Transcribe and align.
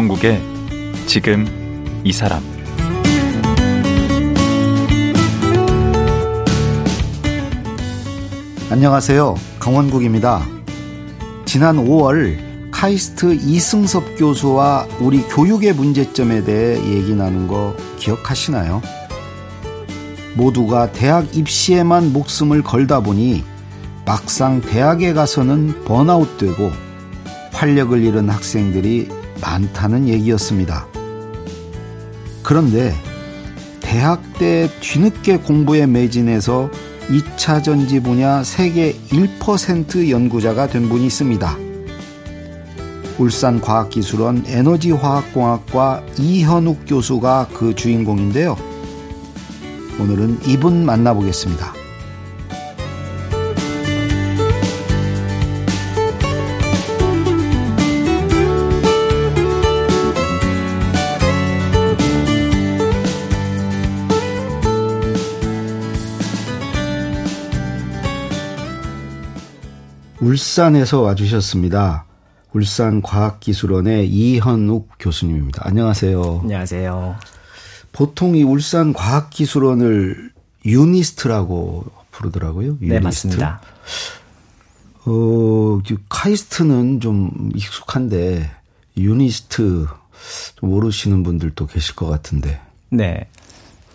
강원국의 0.00 0.40
지금 1.06 1.46
이 2.04 2.12
사람 2.12 2.42
안녕하세요. 8.70 9.34
강원국입니다. 9.58 10.46
지난 11.44 11.76
5월 11.76 12.70
카이스트 12.70 13.34
이승섭 13.34 14.16
교수와 14.16 14.86
우리 15.00 15.20
교육의 15.20 15.74
문제점에 15.74 16.44
대해 16.44 16.82
얘기 16.96 17.14
나눈 17.14 17.46
거 17.46 17.76
기억하시나요? 17.98 18.80
모두가 20.34 20.92
대학 20.92 21.36
입시에만 21.36 22.14
목숨을 22.14 22.62
걸다 22.62 23.00
보니 23.00 23.44
막상 24.06 24.62
대학에 24.62 25.12
가서는 25.12 25.84
번아웃되고 25.84 26.70
활력을 27.52 28.02
잃은 28.02 28.30
학생들이 28.30 29.19
많다는 29.40 30.08
얘기였습니다. 30.08 30.86
그런데 32.42 32.94
대학 33.80 34.22
때 34.38 34.68
뒤늦게 34.80 35.38
공부에 35.38 35.86
매진해서 35.86 36.70
2차 37.08 37.62
전지 37.62 38.00
분야 38.00 38.44
세계 38.44 38.92
1% 38.92 40.10
연구자가 40.10 40.68
된 40.68 40.88
분이 40.88 41.06
있습니다. 41.06 41.56
울산과학기술원 43.18 44.44
에너지화학공학과 44.46 46.04
이현욱 46.18 46.84
교수가 46.86 47.48
그 47.52 47.74
주인공인데요. 47.74 48.56
오늘은 49.98 50.38
이분 50.46 50.86
만나보겠습니다. 50.86 51.79
울산에서 70.30 71.00
와주셨습니다. 71.00 72.04
울산과학기술원의 72.52 74.08
이현욱 74.08 74.88
교수님입니다. 75.00 75.66
안녕하세요. 75.66 76.40
안녕하세요. 76.42 77.16
보통 77.90 78.36
이 78.36 78.44
울산과학기술원을 78.44 80.30
유니스트라고 80.64 81.84
부르더라고요. 82.12 82.78
유니스트. 82.80 82.92
네, 82.92 83.00
맞습니다. 83.00 83.60
어, 85.06 85.80
카이스트는 86.08 87.00
좀 87.00 87.50
익숙한데 87.56 88.52
유니스트 88.96 89.86
좀 90.54 90.70
모르시는 90.70 91.24
분들도 91.24 91.66
계실 91.66 91.96
것 91.96 92.06
같은데. 92.06 92.60
네. 92.90 93.26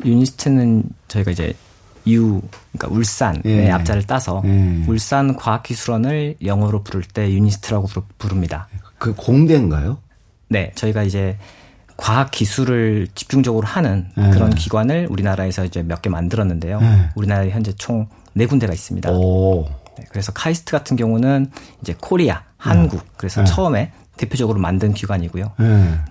유니스트는 0.04 0.84
저희가 1.08 1.32
이제 1.32 1.54
유 2.08 2.42
그러니까 2.72 2.96
울산의 2.98 3.42
예. 3.46 3.72
앞자를 3.72 4.04
따서 4.04 4.42
예. 4.46 4.84
울산 4.88 5.36
과학기술원을 5.36 6.36
영어로 6.44 6.84
부를 6.84 7.04
때 7.04 7.32
유니스트라고 7.32 7.88
부릅니다. 8.18 8.68
그 8.98 9.14
공대인가요? 9.16 9.98
네, 10.48 10.72
저희가 10.76 11.04
이제 11.04 11.38
과학 11.98 12.32
기술을 12.32 13.08
집중적으로 13.16 13.66
하는 13.66 14.08
예. 14.18 14.30
그런 14.30 14.54
기관을 14.54 15.08
우리나라에서 15.10 15.66
이제 15.66 15.82
몇 15.84 16.02
개 16.02 16.10
만들었는데요. 16.10 16.80
예. 16.82 17.10
우리나라에 17.16 17.50
현재 17.50 17.72
총 17.74 18.08
네 18.38 18.46
군데가 18.46 18.74
있습니다. 18.74 19.10
네, 19.12 20.06
그래서 20.10 20.34
카이스트 20.34 20.74
같은 20.74 20.98
경우는 20.98 21.50
이제 21.82 21.96
코리아, 22.02 22.44
한국. 22.58 23.00
예. 23.00 23.10
그래서 23.16 23.42
예. 23.42 23.46
처음에 23.46 23.94
대표적으로 24.18 24.60
만든 24.60 24.94
기관이고요. 24.94 25.54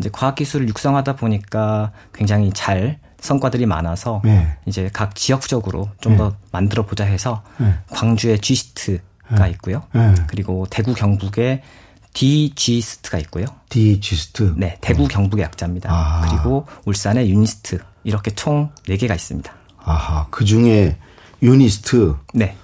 이제 0.01 0.09
과학 0.11 0.35
기술을 0.35 0.69
육성하다 0.69 1.17
보니까 1.17 1.93
굉장히 2.15 2.51
잘 2.55 2.99
성과들이 3.25 3.65
많아서 3.65 4.21
네. 4.23 4.55
이제 4.67 4.91
각 4.93 5.15
지역적으로 5.15 5.89
좀더 6.01 6.29
네. 6.29 6.37
만들어 6.53 6.85
보자 6.85 7.05
해서 7.05 7.43
네. 7.57 7.75
광주에 7.91 8.37
GIST가 8.37 9.47
네. 9.47 9.51
있고요. 9.53 9.83
네. 9.95 10.15
그리고 10.27 10.67
대구 10.69 10.93
경북에 10.93 11.63
DGIST가 12.13 13.19
있고요. 13.21 13.47
DGIST. 13.71 14.55
네, 14.59 14.77
대구 14.83 15.09
경북의 15.09 15.43
약자입니다. 15.43 15.91
아. 15.91 16.21
그리고 16.29 16.67
울산에 16.85 17.27
유니스트 17.27 17.79
이렇게 18.05 18.31
총 18.31 18.71
4개가 18.87 19.15
있습니다. 19.15 19.53
아하, 19.79 20.27
그 20.31 20.45
중에 20.45 20.99
유니스트. 21.43 22.17
네. 22.35 22.57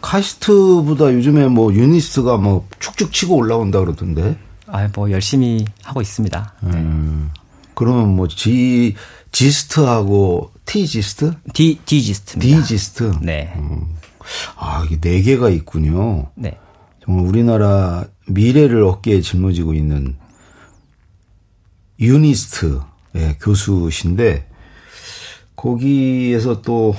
카이스트보다 0.00 1.12
요즘에 1.12 1.46
뭐 1.46 1.72
유니스트가 1.72 2.36
뭐 2.36 2.66
축축 2.80 3.12
치고 3.12 3.36
올라온다 3.36 3.78
그러던데. 3.78 4.36
아, 4.66 4.88
뭐 4.94 5.10
열심히 5.10 5.64
하고 5.82 6.02
있습니다. 6.02 6.54
음. 6.64 7.30
그러면 7.78 8.16
뭐 8.16 8.26
G 8.26 8.96
지스트하고 9.38 10.50
T지스트? 10.64 11.32
D 11.54 11.78
D지스트입니다. 11.84 12.60
D지스트. 12.60 13.12
네. 13.22 13.52
음. 13.54 13.86
아, 14.56 14.84
이게 14.84 14.98
네 15.00 15.22
개가 15.22 15.48
있군요. 15.50 16.32
네. 16.34 16.58
정말 17.04 17.24
우리나라 17.24 18.04
미래를 18.26 18.82
어깨에 18.82 19.20
짊어지고 19.20 19.74
있는 19.74 20.16
유니스트 22.00 22.80
예, 23.14 23.36
교수신데 23.40 24.48
거기에서 25.54 26.60
또 26.60 26.96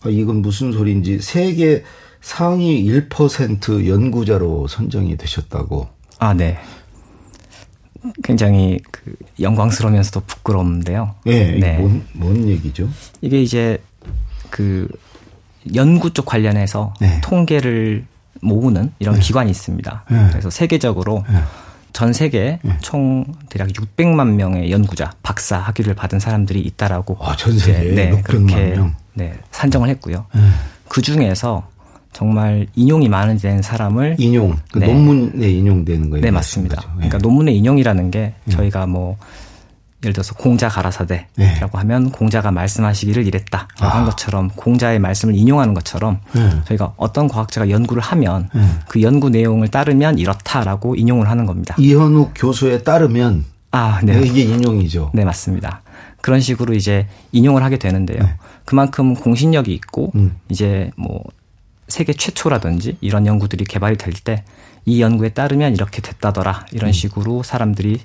아, 0.00 0.08
이건 0.08 0.36
무슨 0.36 0.72
소리인지 0.72 1.18
세계 1.20 1.84
상위 2.22 2.82
1% 2.86 3.86
연구자로 3.86 4.66
선정이 4.66 5.18
되셨다고. 5.18 5.88
아, 6.20 6.32
네. 6.32 6.58
굉장히 8.22 8.78
그 8.90 9.14
영광스러우면서도 9.40 10.20
부끄러운데요. 10.26 11.14
네, 11.24 11.58
네. 11.58 11.78
뭔, 11.78 12.06
뭔 12.12 12.48
얘기죠? 12.48 12.88
이게 13.20 13.42
이제 13.42 13.82
그 14.50 14.88
연구 15.74 16.12
쪽 16.12 16.26
관련해서 16.26 16.94
네. 17.00 17.20
통계를 17.22 18.04
모으는 18.40 18.92
이런 18.98 19.14
네. 19.14 19.20
기관이 19.20 19.50
있습니다. 19.50 20.04
네. 20.10 20.28
그래서 20.30 20.50
세계적으로 20.50 21.24
네. 21.28 21.38
전 21.92 22.12
세계 22.12 22.58
네. 22.62 22.76
총 22.80 23.24
대략 23.48 23.68
600만 23.68 24.34
명의 24.34 24.70
연구자, 24.70 25.12
박사 25.22 25.58
학위를 25.58 25.94
받은 25.94 26.18
사람들이 26.18 26.60
있다라고 26.60 27.16
아, 27.20 27.36
전 27.36 27.58
세계 27.58 27.94
네, 27.94 28.22
그렇게 28.22 28.74
명. 28.74 28.94
네, 29.14 29.32
산정을 29.52 29.88
했고요. 29.90 30.26
그 30.88 31.00
중에서 31.02 31.68
정말 32.14 32.68
인용이 32.76 33.08
많은 33.08 33.36
된 33.36 33.60
사람을 33.60 34.16
인용 34.18 34.56
그 34.72 34.78
네. 34.78 34.86
논문에 34.86 35.50
인용되는 35.50 36.08
거예요. 36.10 36.22
네 36.22 36.30
맞습니다. 36.30 36.80
네. 36.80 36.88
그러니까 37.08 37.18
논문의 37.18 37.58
인용이라는 37.58 38.10
게 38.10 38.34
네. 38.44 38.54
저희가 38.54 38.86
뭐 38.86 39.18
예를 40.04 40.12
들어서 40.12 40.34
공자 40.34 40.68
가라사대라고 40.68 41.28
네. 41.36 41.58
하면 41.72 42.10
공자가 42.10 42.50
말씀하시기를 42.52 43.26
이랬다라고 43.26 43.84
아. 43.84 43.88
한 43.88 44.04
것처럼 44.04 44.50
공자의 44.54 45.00
말씀을 45.00 45.34
인용하는 45.34 45.74
것처럼 45.74 46.20
네. 46.34 46.50
저희가 46.66 46.94
어떤 46.96 47.26
과학자가 47.26 47.68
연구를 47.68 48.02
하면 48.02 48.48
네. 48.54 48.62
그 48.88 49.02
연구 49.02 49.28
내용을 49.28 49.68
따르면 49.68 50.18
이렇다라고 50.18 50.94
인용을 50.94 51.28
하는 51.28 51.46
겁니다. 51.46 51.74
이현욱 51.78 52.32
교수에 52.36 52.82
따르면 52.82 53.44
아, 53.72 54.00
네. 54.04 54.20
이게 54.24 54.42
인용이죠. 54.42 55.10
네, 55.14 55.24
맞습니다. 55.24 55.82
그런 56.20 56.40
식으로 56.40 56.74
이제 56.74 57.08
인용을 57.32 57.64
하게 57.64 57.76
되는데요. 57.76 58.20
그만큼 58.64 59.14
공신력이 59.14 59.74
있고 59.74 60.12
음. 60.14 60.36
이제 60.48 60.90
뭐 60.96 61.24
세계 61.94 62.12
최초라든지 62.12 62.96
이런 63.00 63.24
연구들이 63.24 63.64
개발이 63.66 63.96
될때 63.96 64.42
이 64.84 65.00
연구에 65.00 65.28
따르면 65.28 65.74
이렇게 65.74 66.02
됐다더라 66.02 66.66
이런 66.72 66.90
음. 66.90 66.92
식으로 66.92 67.44
사람들이 67.44 68.00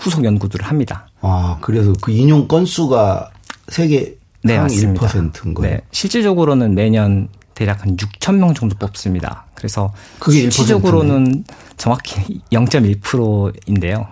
후속 0.00 0.24
연구들을 0.24 0.66
합니다. 0.66 1.06
아 1.20 1.56
그래서 1.60 1.92
그 2.02 2.10
인용 2.10 2.48
건수가 2.48 3.30
세계 3.68 4.16
네, 4.42 4.58
맞습니다. 4.58 5.06
1%인 5.06 5.54
거예요. 5.54 5.76
네, 5.76 5.80
실질적으로는 5.92 6.74
매년 6.74 7.28
대략 7.54 7.82
한 7.84 7.96
6천 7.96 8.38
명 8.38 8.54
정도 8.54 8.74
뽑습니다. 8.76 9.46
그래서 9.54 9.94
그게 10.18 10.40
실질적으로는 10.40 11.44
정확히 11.76 12.40
0.1%인데요. 12.50 14.08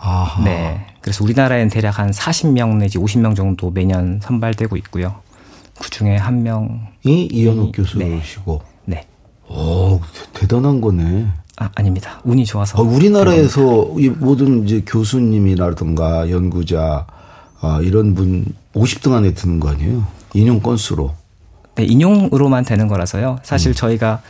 아하. 0.00 0.42
네. 0.42 0.86
그래서 1.00 1.22
우리나라에는 1.22 1.68
대략 1.70 2.00
한 2.00 2.10
40명 2.10 2.78
내지 2.78 2.98
50명 2.98 3.36
정도 3.36 3.70
매년 3.70 4.18
선발되고 4.20 4.76
있고요. 4.76 5.20
그 5.78 5.88
중에 5.88 6.16
한 6.16 6.42
명 6.42 6.89
이 7.04 7.28
이현욱 7.32 7.72
교수시고. 7.74 8.62
네. 8.84 9.06
네. 9.48 9.54
오, 9.54 10.00
대단한 10.34 10.80
거네. 10.80 11.26
아, 11.56 11.70
아닙니다. 11.74 12.20
운이 12.24 12.44
좋아서. 12.44 12.78
아, 12.78 12.80
우리나라에서 12.82 13.94
이 13.98 14.08
모든 14.08 14.64
이제 14.64 14.82
교수님이라든가 14.86 16.30
연구자 16.30 17.06
아, 17.60 17.80
이런 17.82 18.14
분 18.14 18.46
50등 18.74 19.12
안에 19.12 19.34
드는 19.34 19.60
거 19.60 19.68
아니에요? 19.68 20.06
인용 20.34 20.60
건수로. 20.60 21.14
네, 21.74 21.84
인용으로만 21.84 22.64
되는 22.64 22.88
거라서요. 22.88 23.38
사실 23.42 23.72
음. 23.72 23.74
저희가 23.74 24.22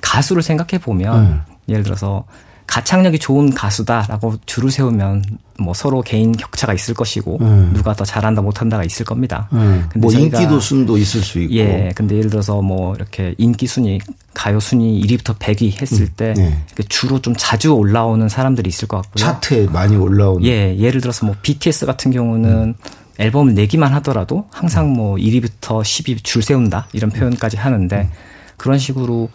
가수를 0.00 0.42
생각해 0.42 0.80
보면 0.82 1.44
네. 1.68 1.74
예를 1.74 1.84
들어서 1.84 2.24
가창력이 2.66 3.18
좋은 3.18 3.50
가수다라고 3.50 4.36
줄을 4.44 4.70
세우면 4.70 5.24
뭐 5.58 5.72
서로 5.72 6.02
개인 6.02 6.32
격차가 6.32 6.74
있을 6.74 6.94
것이고 6.94 7.38
음. 7.40 7.70
누가 7.74 7.94
더 7.94 8.04
잘한다 8.04 8.42
못한다가 8.42 8.84
있을 8.84 9.06
겁니다. 9.06 9.48
음. 9.52 9.86
근데 9.90 10.00
뭐 10.00 10.12
인기도 10.12 10.60
순도 10.60 10.98
있을 10.98 11.22
수 11.22 11.38
있고. 11.40 11.54
예. 11.54 11.92
근데 11.94 12.16
예를 12.16 12.28
들어서 12.28 12.60
뭐 12.60 12.94
이렇게 12.94 13.34
인기 13.38 13.66
순위 13.66 14.00
가요 14.34 14.60
순위 14.60 15.00
1위부터 15.02 15.38
100위 15.38 15.80
했을 15.80 16.02
음. 16.02 16.08
때 16.16 16.34
네. 16.36 16.58
주로 16.88 17.20
좀 17.22 17.34
자주 17.36 17.72
올라오는 17.72 18.28
사람들이 18.28 18.68
있을 18.68 18.88
것 18.88 18.98
같고요. 18.98 19.24
차트에 19.24 19.66
많이 19.66 19.96
올라오는. 19.96 20.44
예. 20.44 20.76
예를 20.76 21.00
들어서 21.00 21.24
뭐 21.24 21.34
BTS 21.40 21.86
같은 21.86 22.10
경우는 22.10 22.74
앨범을 23.18 23.54
내기만 23.54 23.94
하더라도 23.94 24.46
항상 24.50 24.92
뭐 24.92 25.16
1위부터 25.16 25.80
10위 25.80 26.22
줄 26.22 26.42
세운다 26.42 26.88
이런 26.92 27.10
표현까지 27.10 27.56
하는데 27.56 28.10
그런 28.56 28.78
식으로 28.78 29.30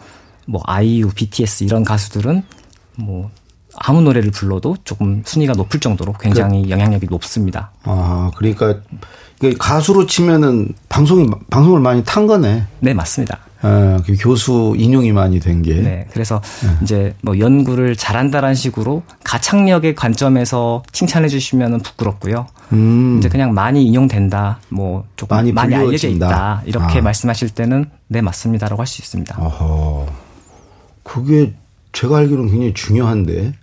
뭐 0.46 0.60
아이유, 0.66 1.10
BTS 1.14 1.64
이런 1.64 1.84
가수들은 1.84 2.42
뭐 2.96 3.30
아무 3.76 4.02
노래를 4.02 4.30
불러도 4.30 4.76
조금 4.84 5.22
순위가 5.24 5.54
높을 5.54 5.80
정도로 5.80 6.12
굉장히 6.14 6.64
그, 6.64 6.70
영향력이 6.70 7.06
높습니다. 7.10 7.70
아, 7.84 8.30
그러니까 8.36 8.80
가수로 9.58 10.06
치면은 10.06 10.68
방송이 10.88 11.28
방송을 11.50 11.80
많이 11.80 12.04
탄 12.04 12.26
거네. 12.26 12.64
네, 12.80 12.94
맞습니다. 12.94 13.38
아, 13.62 14.00
그 14.04 14.16
교수 14.18 14.74
인용이 14.76 15.12
많이 15.12 15.40
된 15.40 15.62
게. 15.62 15.74
네, 15.74 16.06
그래서 16.12 16.40
네. 16.62 16.70
이제 16.82 17.14
뭐 17.22 17.38
연구를 17.38 17.96
잘한다라는 17.96 18.54
식으로 18.54 19.02
가창력의 19.24 19.94
관점에서 19.94 20.82
칭찬해 20.92 21.28
주시면은 21.28 21.80
부끄럽고요. 21.80 22.46
음. 22.72 23.18
이제 23.18 23.28
그냥 23.28 23.54
많이 23.54 23.84
인용된다, 23.84 24.58
뭐 24.68 25.04
조금 25.16 25.36
많이, 25.36 25.52
많이 25.52 25.74
알려져 25.74 26.08
있다 26.08 26.62
이렇게 26.66 26.98
아. 26.98 27.02
말씀하실 27.02 27.50
때는 27.50 27.86
네 28.08 28.20
맞습니다라고 28.20 28.80
할 28.82 28.86
수 28.86 29.00
있습니다. 29.00 29.40
어허. 29.40 30.06
그게 31.04 31.54
제가 31.92 32.18
알기로는 32.18 32.50
굉장히 32.50 32.74
중요한데 32.74 33.54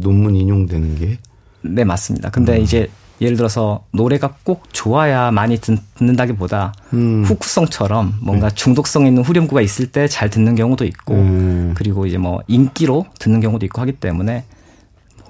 논문 0.00 0.36
인용되는 0.36 0.98
게. 0.98 1.18
네, 1.62 1.84
맞습니다. 1.84 2.30
근데 2.30 2.56
음. 2.56 2.62
이제 2.62 2.88
예를 3.20 3.36
들어서 3.36 3.84
노래가 3.92 4.34
꼭 4.44 4.72
좋아야 4.72 5.30
많이 5.32 5.58
듣는다기보다 5.58 6.72
음. 6.92 7.24
후크성처럼 7.24 8.14
뭔가 8.22 8.48
네. 8.48 8.54
중독성 8.54 9.06
있는 9.06 9.24
후렴구가 9.24 9.60
있을 9.60 9.90
때 9.90 10.06
잘 10.08 10.30
듣는 10.30 10.54
경우도 10.54 10.84
있고 10.84 11.14
음. 11.14 11.74
그리고 11.76 12.06
이제 12.06 12.16
뭐 12.18 12.40
인기로 12.46 13.06
듣는 13.18 13.40
경우도 13.40 13.66
있고 13.66 13.80
하기 13.80 13.92
때문에 13.92 14.44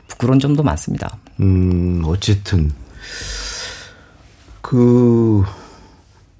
부끄러운 0.07 0.39
점도 0.39 0.63
많습니다. 0.63 1.17
음, 1.41 2.03
어쨌든 2.05 2.71
그 4.61 5.45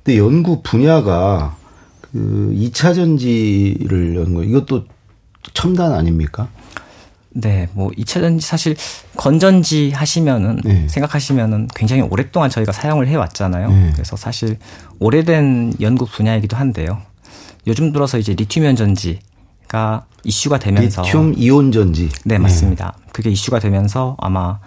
근데 0.03 0.19
연구 0.19 0.63
분야가 0.63 1.57
그 2.01 2.53
2차 2.55 2.95
전지를 2.95 4.17
연구 4.17 4.45
이것도 4.45 4.85
첨단 5.55 5.93
아닙니까? 5.93 6.49
네, 7.31 7.69
뭐 7.73 7.91
2차 7.91 8.21
전지 8.21 8.47
사실 8.47 8.77
건전지 9.17 9.91
하시면은 9.91 10.61
네. 10.65 10.89
생각하시면은 10.89 11.69
굉장히 11.75 12.03
오랫동안 12.03 12.51
저희가 12.51 12.73
사용을 12.73 13.07
해 13.07 13.17
왔잖아요. 13.17 13.69
네. 13.69 13.91
그래서 13.93 14.17
사실 14.17 14.59
오래된 14.99 15.75
연구 15.81 16.07
분야이기도 16.07 16.57
한데요. 16.57 17.01
요즘 17.67 17.93
들어서 17.93 18.19
이제 18.19 18.35
리튬 18.35 18.65
이온 18.65 18.77
전지가 18.77 20.07
이슈가 20.25 20.59
되면서 20.59 21.03
리튬 21.03 21.35
이온 21.37 21.71
전지. 21.71 22.09
네, 22.25 22.39
맞습니다. 22.39 22.95
네. 22.99 23.07
그게 23.13 23.31
이슈가 23.31 23.59
되면서 23.61 24.17
아마 24.21 24.59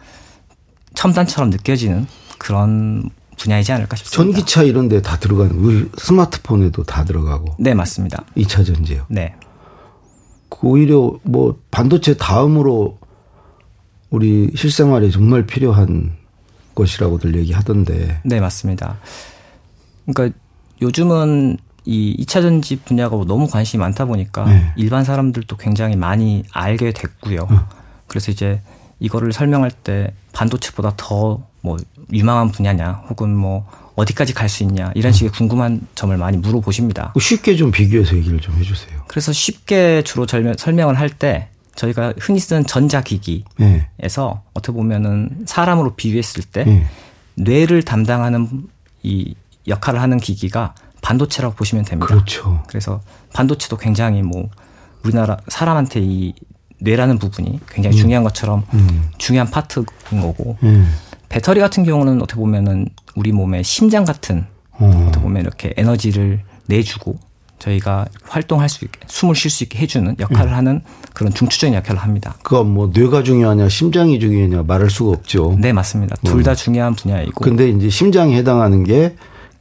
첨단처럼 0.94 1.50
느껴지는 1.50 2.08
그런 2.38 3.10
분야이지 3.38 3.72
않을까 3.72 3.96
싶습니다. 3.98 4.34
전기차 4.34 4.64
이런 4.64 4.88
데 4.88 5.02
다 5.02 5.18
들어가는 5.18 5.52
우리 5.56 5.90
스마트폰에도 5.98 6.84
다 6.84 7.04
들어가고. 7.04 7.56
네, 7.60 7.74
맞습니다. 7.74 8.24
2차 8.38 8.66
전지요. 8.66 9.06
네. 9.10 9.34
오히려 10.62 11.18
뭐 11.24 11.60
반도체 11.72 12.18
다음으로 12.18 12.98
우리 14.10 14.52
실생활에 14.56 15.10
정말 15.10 15.46
필요한 15.46 16.14
것이라고들 16.76 17.36
얘기하던데. 17.38 18.22
네, 18.24 18.40
맞습니다. 18.40 18.98
그러니까 20.06 20.38
요즘은 20.82 21.58
이 21.86 22.16
2차 22.24 22.42
전지 22.42 22.78
분야가 22.78 23.16
너무 23.26 23.48
관심이 23.48 23.80
많다 23.80 24.06
보니까 24.06 24.46
네. 24.46 24.72
일반 24.76 25.04
사람들도 25.04 25.58
굉장히 25.58 25.96
많이 25.96 26.44
알게 26.52 26.92
됐고요. 26.92 27.48
어. 27.50 27.68
그래서 28.08 28.32
이제 28.32 28.62
이거를 29.00 29.34
설명할 29.34 29.72
때 29.72 30.14
반도체보다 30.34 30.94
더 30.98 31.52
뭐 31.62 31.78
유망한 32.12 32.52
분야냐 32.52 33.04
혹은 33.10 33.36
뭐 33.36 33.66
어디까지 33.96 34.34
갈 34.34 34.50
수 34.50 34.64
있냐 34.64 34.92
이런 34.96 35.12
식의 35.14 35.32
궁금한 35.32 35.82
점을 35.96 36.16
많이 36.18 36.38
물어보십니다. 36.38 37.14
쉽게 37.20 37.56
좀 37.56 37.72
비교해서 37.72 38.16
얘기를 38.16 38.40
좀 38.40 38.56
해주세요. 38.58 39.04
그래서 39.08 39.32
쉽게 39.34 40.02
주로 40.04 40.26
설명을 40.28 41.00
할 41.00 41.10
때 41.10 41.50
저희가 41.76 42.14
흔히 42.20 42.40
쓰는 42.40 42.66
전자기기에서 42.66 43.44
네. 43.58 43.80
어떻게 44.54 44.74
보면은 44.74 45.30
사람으로 45.46 45.96
비유했을 45.96 46.44
때 46.44 46.64
네. 46.66 46.86
뇌를 47.36 47.84
담당하는 47.84 48.68
이 49.04 49.36
역할을 49.68 50.02
하는 50.02 50.18
기기가 50.18 50.76
반도체라고 51.02 51.56
보시면 51.56 51.86
됩니다. 51.86 52.08
그렇죠. 52.08 52.64
그래서 52.68 53.02
반도체도 53.34 53.78
굉장히 53.78 54.22
뭐 54.22 54.50
우리나라 55.04 55.38
사람한테 55.48 56.00
이 56.02 56.34
뇌라는 56.80 57.20
부분이 57.20 57.60
굉장히 57.70 57.96
음. 57.96 58.02
중요한 58.02 58.24
것처럼 58.24 58.66
음. 58.74 59.10
중요한 59.18 59.50
파트인 59.50 59.86
거고 60.10 60.58
음. 60.64 60.94
배터리 61.32 61.62
같은 61.62 61.84
경우는 61.86 62.22
어떻게 62.22 62.40
보면은 62.40 62.88
우리 63.16 63.32
몸의 63.32 63.64
심장 63.64 64.04
같은 64.04 64.46
어. 64.72 65.06
어떻게 65.08 65.24
보면 65.24 65.42
이렇게 65.42 65.74
에너지를 65.78 66.42
내주고 66.66 67.18
저희가 67.58 68.06
활동할 68.24 68.68
수 68.68 68.84
있게 68.84 69.00
숨을 69.08 69.36
쉴 69.36 69.50
수 69.50 69.64
있게 69.64 69.80
해주는 69.80 70.18
역할을 70.20 70.52
음. 70.52 70.58
하는 70.58 70.82
그런 71.14 71.34
중추적인 71.34 71.74
역할을 71.76 72.02
합니다. 72.02 72.36
그거 72.44 72.64
뭐 72.64 72.92
뇌가 72.94 73.24
중요하냐 73.24 73.70
심장이 73.70 74.20
중요하냐 74.20 74.64
말할 74.64 74.90
수가 74.90 75.12
없죠. 75.12 75.56
네 75.60 75.72
맞습니다. 75.72 76.18
둘다 76.26 76.52
음. 76.52 76.56
중요한 76.56 76.96
분야이고. 76.96 77.42
근데 77.42 77.70
이제 77.70 77.90
심장이 77.90 78.36
해당하는 78.36 78.84
게그 78.84 79.16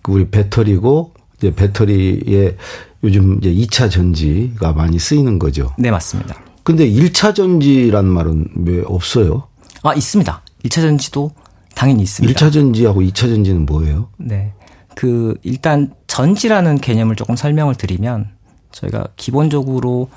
우리 0.09 0.29
배터리고 0.29 1.13
이제 1.39 1.55
배터리에 1.55 2.57
요즘 3.05 3.39
이제 3.39 3.53
2차 3.53 3.91
전지가 3.91 4.73
많이 4.73 4.99
쓰이는 4.99 5.39
거죠. 5.39 5.73
네 5.79 5.91
맞습니다. 5.91 6.37
근데 6.65 6.91
1차 6.91 7.35
전지란 7.35 8.07
말은 8.07 8.49
왜 8.65 8.83
없어요? 8.87 9.45
아 9.83 9.95
있습니다. 9.95 10.43
1차 10.65 10.81
전지도 10.81 11.31
당연히 11.75 12.03
있습니다. 12.03 12.39
1차 12.39 12.53
전지하고 12.53 13.01
2차 13.03 13.15
전지는 13.15 13.67
뭐예요? 13.67 14.09
네. 14.19 14.53
그 14.95 15.37
일단 15.43 15.93
전지라는 16.07 16.79
개념을 16.79 17.17
조금 17.17 17.37
설명을 17.37 17.75
드리면 17.77 18.31
저희가 18.73 19.09
기본적으로 19.17 20.09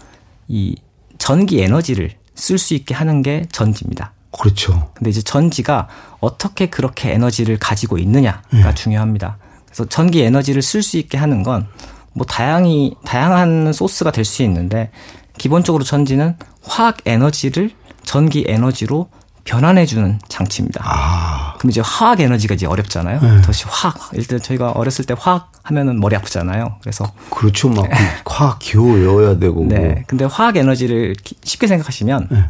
이 0.48 0.76
전기 1.18 1.62
에너지를 1.62 2.12
쓸 2.36 2.58
수 2.58 2.74
있게 2.74 2.94
하는 2.94 3.22
게 3.22 3.46
전지입니다. 3.52 4.14
그렇죠. 4.32 4.92
근데 4.96 5.10
이제 5.10 5.22
전지가 5.22 5.88
어떻게 6.20 6.66
그렇게 6.68 7.12
에너지를 7.14 7.60
가지고 7.60 7.98
있느냐가 7.98 8.42
네. 8.52 8.74
중요합니다. 8.74 9.38
그래서 9.66 9.86
전기 9.86 10.22
에너지를 10.22 10.62
쓸 10.62 10.82
수 10.82 10.98
있게 10.98 11.18
하는 11.18 11.44
건 11.44 11.68
뭐 12.14 12.26
다양히 12.26 12.96
다양한 13.04 13.74
소스가 13.74 14.12
될 14.12 14.24
수 14.24 14.44
있는데 14.44 14.92
기본적으로 15.38 15.84
전지는 15.84 16.38
화학 16.64 16.98
에너지를 17.06 17.72
전기 18.04 18.46
에너지로 18.48 19.10
변환해주는 19.46 20.20
장치입니다. 20.28 20.82
아. 20.86 21.56
그럼 21.58 21.70
이제 21.72 21.82
화학 21.84 22.20
에너지가 22.20 22.56
이제 22.56 22.66
어렵잖아요. 22.66 23.20
네. 23.20 23.42
도시 23.42 23.66
화학. 23.68 24.10
일단 24.14 24.40
저희가 24.42 24.72
어렸을 24.72 25.06
때 25.06 25.16
화학 25.18 25.52
하면은 25.64 26.00
머리 26.00 26.16
아프잖아요. 26.16 26.78
그래서. 26.82 27.12
그렇죠. 27.30 27.70
막 27.70 27.86
화학 28.26 28.60
기호 28.60 28.86
외워야 28.94 29.38
되고. 29.38 29.66
네. 29.66 29.80
뭐. 29.80 29.96
근데 30.08 30.26
화학 30.26 30.56
에너지를 30.58 31.16
쉽게 31.44 31.68
생각하시면 31.68 32.28
네. 32.32 32.46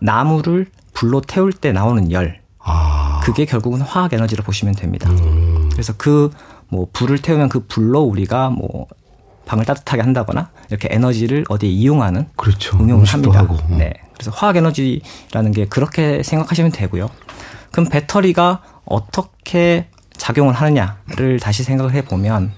나무를 0.00 0.66
불로 0.92 1.20
태울 1.20 1.52
때 1.52 1.72
나오는 1.72 2.10
열. 2.12 2.40
아. 2.58 3.20
그게 3.22 3.44
결국은 3.44 3.80
화학 3.80 4.12
에너지로 4.12 4.42
보시면 4.42 4.74
됩니다. 4.74 5.08
음. 5.10 5.68
그래서 5.72 5.92
그 5.96 6.30
뭐 6.68 6.86
불을 6.92 7.18
태우면 7.18 7.48
그 7.48 7.60
불로 7.66 8.00
우리가 8.00 8.50
뭐 8.50 8.86
방을 9.46 9.64
따뜻하게 9.64 10.02
한다거나 10.02 10.50
이렇게 10.68 10.88
에너지를 10.90 11.44
어디에 11.48 11.68
이용하는 11.70 12.28
그렇죠. 12.36 12.76
응용을 12.78 13.06
합니다. 13.06 13.38
하고. 13.38 13.54
어. 13.54 13.76
네. 13.76 13.92
그래서 14.16 14.30
화학 14.30 14.56
에너지라는 14.56 15.52
게 15.54 15.66
그렇게 15.66 16.22
생각하시면 16.22 16.72
되고요. 16.72 17.10
그럼 17.70 17.88
배터리가 17.88 18.62
어떻게 18.84 19.88
작용을 20.16 20.54
하느냐를 20.54 21.38
다시 21.40 21.62
생각을 21.62 21.92
해 21.92 22.02
보면 22.04 22.52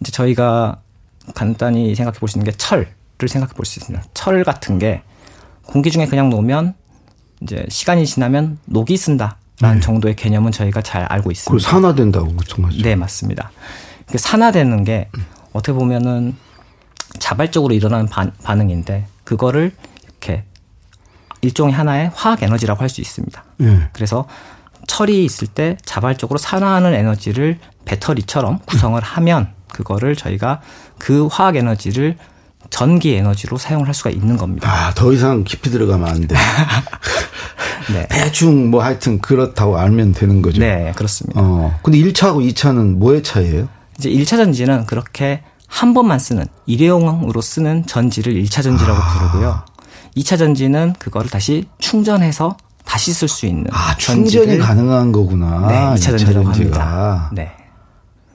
이제 0.00 0.10
저희가 0.12 0.80
간단히 1.34 1.94
생각해 1.94 2.18
볼 2.18 2.28
수 2.28 2.38
있는 2.38 2.50
게 2.50 2.56
철을 2.56 2.88
생각해 3.28 3.52
볼 3.54 3.66
수 3.66 3.78
있습니다. 3.80 4.04
철 4.14 4.42
같은 4.44 4.78
게 4.78 5.02
공기 5.66 5.90
중에 5.90 6.06
그냥 6.06 6.30
놓으면 6.30 6.74
이제 7.42 7.64
시간이 7.68 8.06
지나면 8.06 8.58
녹이 8.64 8.96
쓴다라는 8.96 9.36
네. 9.60 9.80
정도의 9.80 10.16
개념은 10.16 10.52
저희가 10.52 10.82
잘 10.82 11.04
알고 11.04 11.30
있습니다. 11.30 11.52
그 11.52 11.58
산화된다고 11.70 12.34
정말. 12.44 12.72
네, 12.82 12.96
맞습니다. 12.96 13.50
그 14.06 14.18
산화되는 14.18 14.84
게 14.84 15.08
어떻게 15.52 15.72
보면은 15.72 16.36
자발적으로 17.18 17.74
일어나는 17.74 18.06
반, 18.06 18.32
반응인데 18.42 19.06
그거를 19.24 19.72
일종의 21.42 21.74
하나의 21.74 22.10
화학 22.14 22.42
에너지라고 22.42 22.80
할 22.80 22.88
수 22.88 23.00
있습니다. 23.00 23.44
네. 23.58 23.88
그래서 23.92 24.26
철이 24.86 25.24
있을 25.24 25.46
때 25.46 25.76
자발적으로 25.84 26.38
산화하는 26.38 26.94
에너지를 26.94 27.58
배터리처럼 27.84 28.58
구성을 28.66 29.00
하면 29.00 29.48
그거를 29.68 30.16
저희가 30.16 30.60
그 30.98 31.26
화학 31.30 31.56
에너지를 31.56 32.16
전기 32.70 33.14
에너지로 33.14 33.56
사용을 33.58 33.86
할 33.86 33.94
수가 33.94 34.10
있는 34.10 34.36
겁니다. 34.36 34.68
아, 34.70 34.92
더 34.94 35.12
이상 35.12 35.44
깊이 35.44 35.70
들어가면 35.70 36.08
안 36.08 36.26
돼. 36.26 36.36
네. 37.92 38.06
대충 38.10 38.70
뭐 38.70 38.82
하여튼 38.82 39.20
그렇다고 39.20 39.78
알면 39.78 40.12
되는 40.12 40.42
거죠. 40.42 40.60
네, 40.60 40.92
그렇습니다. 40.94 41.40
어. 41.40 41.78
근데 41.82 41.98
1차하고 41.98 42.46
2차는 42.52 42.96
뭐의 42.98 43.22
차이예요? 43.22 43.68
이제 43.98 44.08
1차 44.10 44.36
전지는 44.36 44.86
그렇게 44.86 45.42
한 45.66 45.94
번만 45.94 46.18
쓰는 46.18 46.46
일회용으로 46.66 47.40
쓰는 47.40 47.86
전지를 47.86 48.34
1차 48.34 48.62
전지라고 48.62 49.00
아. 49.00 49.08
부르고요. 49.30 49.64
2차 50.16 50.38
전지는 50.38 50.94
그거를 50.98 51.30
다시 51.30 51.66
충전해서 51.78 52.56
다시 52.84 53.12
쓸 53.12 53.28
수 53.28 53.46
있는 53.46 53.66
아, 53.72 53.96
충전이 53.96 54.58
가능한 54.58 55.12
거구나. 55.12 55.66
네, 55.68 55.74
2차, 55.74 55.96
2차 55.96 56.18
전지라고 56.18 56.48
합니다. 56.48 57.30
네. 57.32 57.52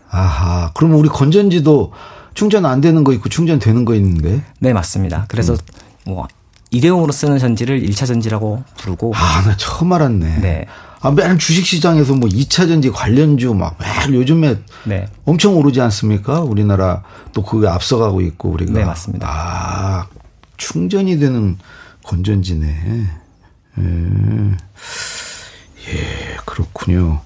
아하. 0.10 0.72
그러면 0.74 0.98
우리 0.98 1.10
건전지도 1.10 1.92
충전 2.34 2.66
안 2.66 2.82
되는 2.82 3.04
거 3.04 3.12
있고 3.14 3.30
충전되는 3.30 3.86
거 3.86 3.96
있는데? 3.96 4.42
네, 4.60 4.74
맞습니다. 4.74 5.26
그래서 5.28 5.54
음. 5.54 5.58
뭐 6.06 6.28
일회용으로 6.72 7.12
쓰는 7.12 7.38
전지를 7.38 7.82
1차 7.82 8.06
전지라고 8.06 8.64
부르고 8.78 9.14
아, 9.16 9.44
나 9.46 9.56
처음 9.58 9.92
알았네. 9.94 10.40
네. 10.40 10.66
아, 11.02 11.12
매일 11.12 11.38
주식시장에서 11.38 12.16
뭐 12.16 12.28
2차 12.30 12.68
전지 12.68 12.90
관련주 12.92 13.54
막 13.54 13.78
매일 13.80 14.16
요즘에 14.16 14.58
네. 14.86 15.08
엄청 15.26 15.56
오르지 15.58 15.80
않습니까? 15.82 16.42
우리나라 16.42 17.04
또 17.34 17.44
그게 17.44 17.68
앞서가고 17.68 18.22
있고 18.22 18.50
우리가. 18.50 18.74
네, 18.74 18.86
맞습니다. 18.86 19.28
아, 19.30 20.08
충전이 20.58 21.20
되는 21.20 21.58
건전지네. 22.04 22.68
예. 23.78 23.82
예, 25.88 26.38
그렇군요. 26.46 27.22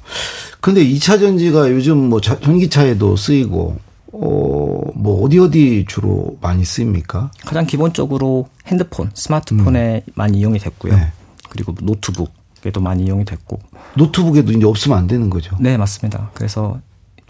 근데 0.62 0.84
2차 0.84 1.20
전지가 1.20 1.72
요즘 1.72 2.10
뭐 2.10 2.20
전기차에도 2.20 3.16
쓰이고 3.16 3.80
어, 4.12 4.82
뭐 4.96 5.24
어디 5.24 5.40
어디 5.40 5.86
주로 5.88 6.38
많이 6.42 6.66
쓰입니까? 6.66 7.32
가장 7.46 7.66
기본적으로 7.66 8.50
핸드폰, 8.68 9.12
스마트폰에 9.14 10.04
음. 10.06 10.12
많이 10.16 10.40
이용이 10.40 10.60
됐고요. 10.60 10.96
네. 10.96 11.12
그리고 11.50 11.74
노트북에도 11.82 12.82
많이 12.82 13.06
이용이 13.06 13.24
됐고. 13.26 13.60
노트북에도 13.96 14.52
이제 14.52 14.66
없으면 14.66 14.98
안 14.98 15.08
되는 15.08 15.30
거죠. 15.30 15.56
네, 15.60 15.78
맞습니다. 15.78 16.32
그래서 16.34 16.80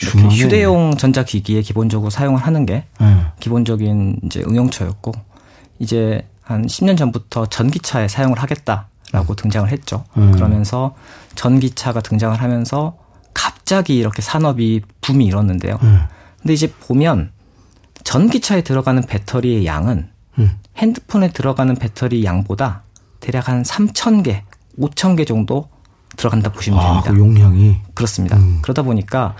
휴대용 0.01 0.95
전자기기에 0.97 1.61
기본적으로 1.61 2.09
사용을 2.09 2.39
하는 2.39 2.65
게 2.65 2.85
네. 2.99 3.17
기본적인 3.39 4.21
이제 4.25 4.41
응용처였고 4.47 5.11
이제 5.79 6.27
한 6.41 6.65
10년 6.65 6.97
전부터 6.97 7.45
전기차에 7.47 8.07
사용을 8.07 8.39
하겠다라고 8.39 9.33
음. 9.33 9.35
등장을 9.35 9.69
했죠. 9.71 10.03
음. 10.17 10.31
그러면서 10.31 10.95
전기차가 11.35 12.01
등장을 12.01 12.39
하면서 12.41 12.97
갑자기 13.33 13.97
이렇게 13.97 14.21
산업이 14.21 14.81
붐이 15.01 15.25
일었는데요. 15.25 15.77
음. 15.83 16.01
근데 16.41 16.53
이제 16.53 16.71
보면 16.81 17.31
전기차에 18.03 18.61
들어가는 18.61 19.03
배터리의 19.03 19.65
양은 19.65 20.09
음. 20.39 20.51
핸드폰에 20.77 21.29
들어가는 21.31 21.75
배터리 21.75 22.23
양보다 22.25 22.83
대략 23.19 23.49
한 23.49 23.63
3,000개, 23.63 24.41
5,000개 24.79 25.27
정도 25.27 25.67
들어간다 26.17 26.51
보시면 26.51 26.79
아, 26.79 26.85
됩니다. 26.87 27.11
그 27.11 27.19
용량이 27.19 27.77
그렇습니다. 27.93 28.37
음. 28.37 28.59
그러다 28.61 28.81
보니까 28.81 29.35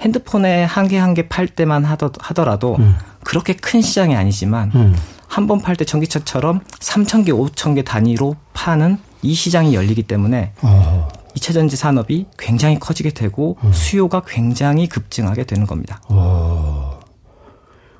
핸드폰에 0.00 0.64
한 0.64 0.88
개 0.88 0.98
한 0.98 1.14
개 1.14 1.28
팔 1.28 1.48
때만 1.48 1.84
하더 1.84 2.44
라도 2.44 2.76
음. 2.78 2.96
그렇게 3.24 3.54
큰 3.54 3.80
시장이 3.82 4.14
아니지만 4.16 4.70
음. 4.74 4.96
한 5.34 5.48
번 5.48 5.60
팔 5.60 5.74
때 5.74 5.84
전기차처럼 5.84 6.60
3,000개, 6.78 7.30
5,000개 7.30 7.84
단위로 7.84 8.36
파는 8.52 8.98
이 9.22 9.34
시장이 9.34 9.74
열리기 9.74 10.04
때문에 10.04 10.52
어. 10.62 11.08
2차 11.34 11.52
전지 11.52 11.74
산업이 11.74 12.26
굉장히 12.38 12.78
커지게 12.78 13.10
되고 13.10 13.56
음. 13.64 13.72
수요가 13.72 14.22
굉장히 14.24 14.88
급증하게 14.88 15.42
되는 15.44 15.66
겁니다. 15.66 16.00
와. 16.08 17.00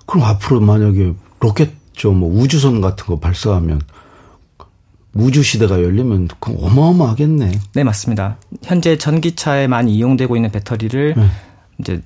그럼 0.06 0.26
앞으로 0.26 0.60
만약에 0.60 1.14
로켓 1.40 1.70
뭐 2.04 2.28
우주선 2.40 2.80
같은 2.80 3.06
거 3.06 3.18
발사하면 3.18 3.80
우주 5.14 5.42
시대가 5.42 5.82
열리면 5.82 6.28
그 6.38 6.56
어마어마하겠네. 6.60 7.60
네, 7.72 7.84
맞습니다. 7.84 8.36
현재 8.62 8.96
전기차에 8.96 9.66
많이 9.66 9.94
이용되고 9.94 10.36
있는 10.36 10.50
배터리를 10.52 11.14
네. 11.16 11.26
이제 11.80 12.02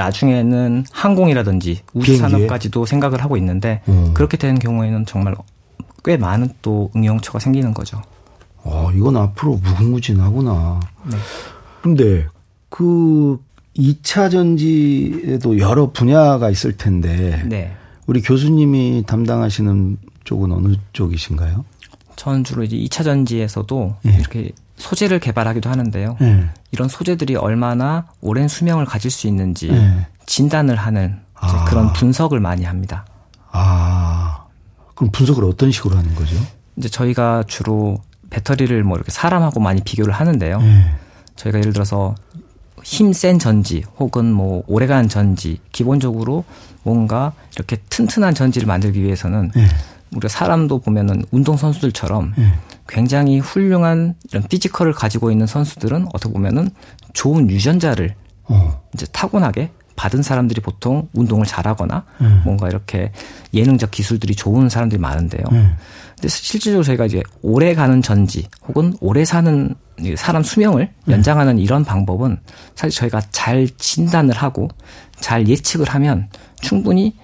나중에는 0.00 0.84
항공이라든지 0.90 1.80
우주 1.92 2.16
산업까지도 2.16 2.86
생각을 2.86 3.22
하고 3.22 3.36
있는데 3.36 3.82
음. 3.88 4.12
그렇게 4.14 4.36
되는 4.36 4.58
경우에는 4.58 5.04
정말 5.04 5.34
꽤 6.04 6.16
많은 6.16 6.48
또 6.62 6.90
응용처가 6.96 7.38
생기는 7.38 7.74
거죠. 7.74 8.00
어, 8.62 8.90
이건 8.94 9.16
앞으로 9.16 9.56
무궁무진하구나. 9.56 10.80
네. 11.10 11.16
그런데 11.82 12.26
그 12.70 13.38
2차 13.76 14.30
전지에도 14.30 15.58
여러 15.58 15.90
분야가 15.90 16.50
있을 16.50 16.76
텐데 16.76 17.42
네. 17.46 17.72
우리 18.06 18.22
교수님이 18.22 19.04
담당하시는 19.06 19.98
쪽은 20.24 20.52
어느 20.52 20.74
쪽이신가요? 20.92 21.64
저는 22.16 22.44
주로 22.44 22.62
이제 22.62 22.76
2차 22.76 23.04
전지에서도 23.04 23.96
네. 24.02 24.16
이렇게 24.18 24.50
소재를 24.80 25.20
개발하기도 25.20 25.68
하는데요. 25.70 26.16
네. 26.20 26.48
이런 26.72 26.88
소재들이 26.88 27.36
얼마나 27.36 28.06
오랜 28.20 28.48
수명을 28.48 28.84
가질 28.84 29.10
수 29.10 29.26
있는지 29.26 29.68
네. 29.68 30.06
진단을 30.26 30.76
하는 30.76 31.20
아. 31.34 31.64
그런 31.66 31.92
분석을 31.92 32.40
많이 32.40 32.64
합니다. 32.64 33.04
아, 33.52 34.44
그럼 34.94 35.10
분석을 35.12 35.44
어떤 35.44 35.70
식으로 35.70 35.96
하는 35.96 36.14
거죠? 36.14 36.36
이제 36.76 36.88
저희가 36.88 37.44
주로 37.46 37.98
배터리를 38.30 38.82
뭐 38.84 38.96
이렇게 38.96 39.10
사람하고 39.10 39.60
많이 39.60 39.82
비교를 39.82 40.12
하는데요. 40.12 40.60
네. 40.60 40.94
저희가 41.36 41.58
예를 41.58 41.72
들어서 41.72 42.14
힘 42.82 43.12
센 43.12 43.38
전지 43.38 43.84
혹은 43.98 44.32
뭐 44.32 44.62
오래간 44.66 45.08
전지 45.08 45.58
기본적으로 45.72 46.44
뭔가 46.82 47.32
이렇게 47.56 47.76
튼튼한 47.90 48.34
전지를 48.34 48.66
만들기 48.66 49.02
위해서는 49.02 49.50
네. 49.54 49.66
우리가 50.12 50.28
사람도 50.28 50.80
보면은 50.80 51.24
운동 51.30 51.56
선수들처럼 51.56 52.34
네. 52.36 52.52
굉장히 52.88 53.38
훌륭한 53.38 54.14
이런 54.30 54.42
physical을 54.44 54.92
가지고 54.92 55.30
있는 55.30 55.46
선수들은 55.46 56.08
어떻게 56.12 56.32
보면은 56.32 56.70
좋은 57.12 57.48
유전자를 57.48 58.14
어. 58.44 58.82
이제 58.94 59.06
타고나게 59.12 59.70
받은 59.96 60.22
사람들이 60.22 60.60
보통 60.62 61.08
운동을 61.12 61.44
잘하거나 61.44 62.04
네. 62.20 62.28
뭔가 62.44 62.68
이렇게 62.68 63.12
예능적 63.52 63.90
기술들이 63.90 64.34
좋은 64.34 64.68
사람들이 64.68 64.98
많은데요. 64.98 65.44
네. 65.52 65.70
근데 66.16 66.28
실질적으로 66.28 66.82
저희가 66.82 67.06
이제 67.06 67.22
오래 67.42 67.74
가는 67.74 68.00
전지 68.00 68.48
혹은 68.66 68.94
오래 69.00 69.24
사는 69.24 69.74
사람 70.16 70.42
수명을 70.42 70.90
네. 71.04 71.14
연장하는 71.14 71.58
이런 71.58 71.84
방법은 71.84 72.38
사실 72.74 72.98
저희가 72.98 73.20
잘 73.30 73.68
진단을 73.76 74.34
하고 74.34 74.68
잘 75.20 75.46
예측을 75.46 75.88
하면 75.90 76.28
충분히 76.62 77.14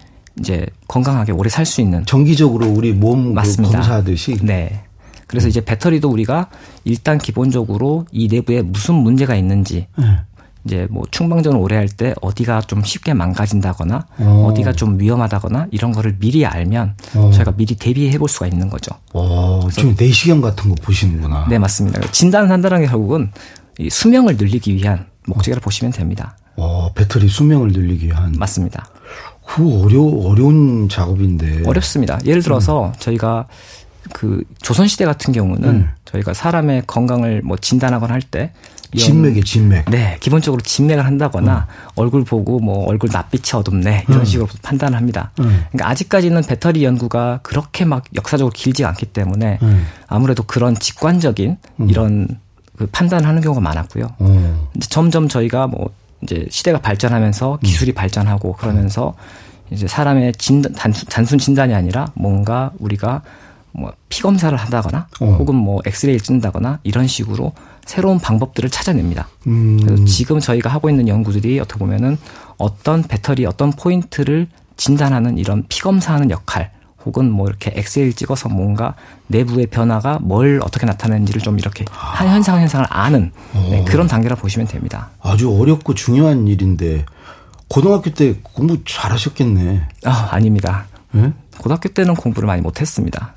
이제 0.40 0.66
건강하게 0.88 1.32
오래 1.32 1.48
살 1.48 1.64
수 1.66 1.80
있는 1.80 2.04
정기적으로 2.06 2.66
우리 2.66 2.92
몸그 2.92 3.32
맞습니다. 3.32 3.78
검사하듯이 3.78 4.36
네. 4.42 4.82
그래서 5.26 5.46
음. 5.46 5.50
이제 5.50 5.64
배터리도 5.64 6.08
우리가 6.08 6.48
일단 6.84 7.18
기본적으로 7.18 8.06
이 8.12 8.28
내부에 8.28 8.62
무슨 8.62 8.94
문제가 8.96 9.34
있는지 9.34 9.86
네. 9.98 10.04
이제 10.64 10.86
뭐 10.90 11.04
충방전을 11.10 11.58
오래 11.58 11.76
할 11.76 11.88
때 11.88 12.12
어디가 12.20 12.60
좀 12.62 12.82
쉽게 12.84 13.14
망가진다거나 13.14 14.06
오. 14.20 14.24
어. 14.24 14.46
어디가 14.48 14.72
좀 14.72 15.00
위험하다거나 15.00 15.68
이런 15.70 15.92
거를 15.92 16.16
미리 16.18 16.44
알면 16.44 16.96
오. 17.16 17.20
어. 17.20 17.30
저희가 17.32 17.52
미리 17.52 17.74
대비해 17.74 18.16
볼 18.18 18.28
수가 18.28 18.46
있는 18.46 18.68
거죠. 18.68 18.94
어, 19.14 19.66
지금 19.72 19.94
내시경 19.98 20.40
같은 20.40 20.68
거 20.68 20.74
보시는구나. 20.82 21.46
네, 21.48 21.58
맞습니다. 21.58 22.00
진단을 22.12 22.50
한다는 22.50 22.80
게 22.82 22.86
결국은 22.86 23.30
이 23.78 23.88
수명을 23.90 24.36
늘리기 24.36 24.74
위한 24.74 25.06
목적이라 25.26 25.60
고 25.60 25.64
보시면 25.64 25.92
됩니다. 25.92 26.36
어, 26.56 26.92
배터리 26.94 27.28
수명을 27.28 27.68
늘리기 27.68 28.06
위한. 28.06 28.32
맞습니다. 28.38 28.86
그 29.46 29.82
어려 29.82 30.02
어려운 30.02 30.88
작업인데. 30.88 31.62
어렵습니다. 31.66 32.18
예를 32.24 32.42
들어서 32.42 32.88
음. 32.88 32.92
저희가 32.98 33.46
그 34.12 34.42
조선 34.62 34.86
시대 34.86 35.04
같은 35.04 35.32
경우는 35.32 35.68
음. 35.68 35.88
저희가 36.04 36.34
사람의 36.34 36.84
건강을 36.86 37.42
뭐 37.44 37.56
진단하거나 37.56 38.12
할 38.12 38.22
때 38.22 38.52
진맥이 38.96 39.42
진맥. 39.42 39.90
네, 39.90 40.16
기본적으로 40.20 40.62
진맥을 40.62 41.04
한다거나 41.04 41.66
음. 41.68 41.90
얼굴 41.96 42.24
보고 42.24 42.60
뭐 42.60 42.86
얼굴 42.86 43.10
낯빛이 43.12 43.60
어둡네 43.60 44.04
이런 44.08 44.20
음. 44.20 44.24
식으로 44.24 44.48
판단을 44.62 44.96
합니다. 44.96 45.32
음. 45.40 45.64
그러니까 45.70 45.90
아직까지는 45.90 46.42
배터리 46.42 46.84
연구가 46.84 47.40
그렇게 47.42 47.84
막 47.84 48.04
역사적으로 48.14 48.52
길지 48.54 48.84
않기 48.84 49.06
때문에 49.06 49.58
음. 49.62 49.86
아무래도 50.06 50.44
그런 50.44 50.74
직관적인 50.74 51.56
음. 51.80 51.90
이런 51.90 52.28
그 52.76 52.86
판단을 52.86 53.26
하는 53.26 53.42
경우가 53.42 53.60
많았고요. 53.60 54.06
어. 54.18 54.68
이제 54.76 54.88
점점 54.88 55.28
저희가 55.28 55.66
뭐 55.66 55.90
이제 56.22 56.46
시대가 56.50 56.80
발전하면서 56.80 57.58
기술이 57.62 57.92
발전하고 57.92 58.54
그러면서 58.54 59.14
이제 59.70 59.86
사람의 59.86 60.32
진단 60.34 60.72
단순, 60.72 61.08
단순 61.08 61.38
진단이 61.38 61.74
아니라 61.74 62.06
뭔가 62.14 62.72
우리가 62.78 63.22
뭐 63.72 63.92
피 64.16 64.22
검사를 64.22 64.56
한다거나 64.56 65.08
어. 65.20 65.36
혹은 65.38 65.54
뭐 65.54 65.80
엑스레이를 65.84 66.20
찍는다거나 66.22 66.80
이런 66.84 67.06
식으로 67.06 67.52
새로운 67.84 68.18
방법들을 68.18 68.70
찾아냅니다. 68.70 69.28
음. 69.46 69.78
그래서 69.82 70.04
지금 70.06 70.40
저희가 70.40 70.70
하고 70.70 70.88
있는 70.88 71.06
연구들이 71.06 71.60
어떻게 71.60 71.78
보면은 71.78 72.16
어떤 72.56 73.02
배터리 73.02 73.44
어떤 73.44 73.72
포인트를 73.72 74.48
진단하는 74.78 75.36
이런 75.36 75.64
피 75.68 75.82
검사하는 75.82 76.30
역할 76.30 76.70
혹은 77.06 77.30
뭐 77.30 77.46
이렇게 77.48 77.72
엑셀 77.74 78.12
찍어서 78.12 78.48
뭔가 78.48 78.94
내부의 79.28 79.68
변화가 79.68 80.18
뭘 80.20 80.60
어떻게 80.62 80.84
나타내는지를 80.86 81.40
좀 81.40 81.58
이렇게 81.58 81.84
한 81.90 82.28
현상 82.28 82.60
현상을 82.60 82.86
아는 82.90 83.32
네, 83.70 83.84
그런 83.84 84.08
단계라 84.08 84.34
보시면 84.34 84.66
됩니다. 84.66 85.10
아주 85.22 85.56
어렵고 85.56 85.94
중요한 85.94 86.48
일인데 86.48 87.06
고등학교 87.68 88.10
때 88.10 88.34
공부 88.42 88.82
잘하셨겠네. 88.84 89.88
아 90.04 90.28
아닙니다. 90.32 90.86
네? 91.12 91.32
고등학교 91.58 91.88
때는 91.88 92.14
공부를 92.14 92.46
많이 92.46 92.60
못했습니다. 92.60 93.34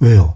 왜요? 0.00 0.34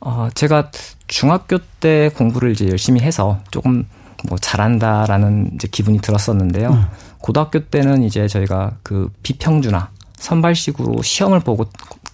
어, 0.00 0.28
제가 0.34 0.70
중학교 1.06 1.58
때 1.80 2.10
공부를 2.14 2.52
이제 2.52 2.68
열심히 2.68 3.00
해서 3.00 3.40
조금 3.50 3.86
뭐 4.28 4.36
잘한다라는 4.38 5.52
이제 5.54 5.66
기분이 5.70 6.00
들었었는데요. 6.00 6.70
음. 6.70 6.84
고등학교 7.18 7.60
때는 7.64 8.02
이제 8.02 8.28
저희가 8.28 8.72
그 8.82 9.10
비평준화 9.22 9.88
선발식으로 10.18 11.02
시험을 11.02 11.40
보고 11.40 11.66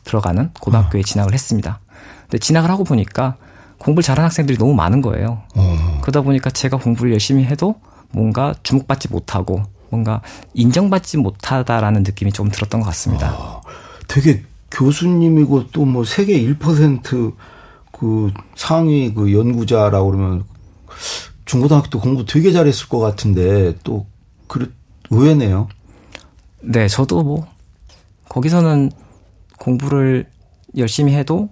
들어가는 0.04 0.50
고등학교에 0.61 1.00
음. 1.00 1.04
진학을 1.04 1.33
했습니다. 1.35 1.80
근데 2.23 2.38
진학을 2.38 2.71
하고 2.71 2.85
보니까 2.85 3.37
공부를 3.78 4.02
잘하는 4.02 4.26
학생들이 4.26 4.59
너무 4.59 4.75
많은 4.75 5.00
거예요. 5.00 5.42
음. 5.57 5.99
그러다 6.02 6.23
보니까 6.23 6.50
제가 6.50 6.76
공부를 6.78 7.12
열심히 7.12 7.45
해도 7.45 7.76
뭔가 8.11 8.54
주목받지 8.62 9.09
못하고 9.09 9.62
뭔가 9.90 10.21
인정받지 10.54 11.16
못하다라는 11.19 12.02
느낌이 12.02 12.33
좀 12.33 12.49
들었던 12.50 12.80
것 12.80 12.87
같습니다. 12.87 13.28
아, 13.30 13.61
되게 14.09 14.42
교수님이고 14.71 15.69
또 15.71 15.85
뭐 15.85 16.04
세계 16.04 16.40
1%그 16.42 18.33
상위 18.54 19.12
그 19.12 19.33
연구자라고 19.33 20.11
그러면 20.11 20.45
중고등학교 21.45 21.90
때 21.90 21.99
공부 21.99 22.25
되게 22.25 22.52
잘했을 22.52 22.88
것 22.88 22.99
같은데 23.00 23.75
또 23.83 24.07
그래 24.47 24.66
의외네요. 25.11 25.69
네, 26.61 26.87
저도 26.87 27.23
뭐 27.23 27.47
거기서는 28.31 28.91
공부를 29.59 30.27
열심히 30.79 31.15
해도 31.15 31.51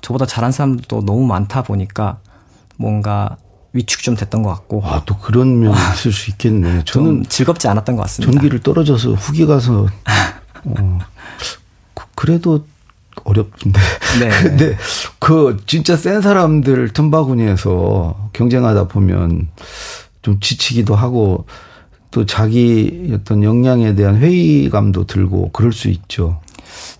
저보다 0.00 0.24
잘한 0.24 0.52
사람들도 0.52 1.04
너무 1.04 1.26
많다 1.26 1.62
보니까 1.62 2.20
뭔가 2.76 3.36
위축 3.72 4.02
좀 4.02 4.14
됐던 4.16 4.42
것 4.42 4.50
같고. 4.50 4.82
아, 4.84 5.02
또 5.04 5.18
그런 5.18 5.60
면이 5.60 5.76
있을 5.94 6.12
수 6.12 6.30
있겠네. 6.30 6.84
저는 6.84 7.24
즐겁지 7.28 7.68
않았던 7.68 7.96
것 7.96 8.02
같습니다. 8.02 8.32
전기를 8.32 8.60
떨어져서 8.60 9.14
후기 9.14 9.46
가서, 9.46 9.86
어, 10.64 10.98
그래도 12.14 12.66
어렵던데. 13.24 13.80
네. 14.20 14.28
근데 14.42 14.76
그 15.18 15.56
진짜 15.66 15.96
센 15.96 16.20
사람들 16.20 16.92
틈바구니에서 16.92 18.30
경쟁하다 18.32 18.88
보면 18.88 19.48
좀 20.22 20.38
지치기도 20.40 20.94
하고 20.94 21.46
또 22.12 22.24
자기 22.26 23.10
어떤 23.12 23.42
역량에 23.42 23.94
대한 23.96 24.16
회의감도 24.18 25.06
들고 25.06 25.50
그럴 25.52 25.72
수 25.72 25.88
있죠. 25.88 26.40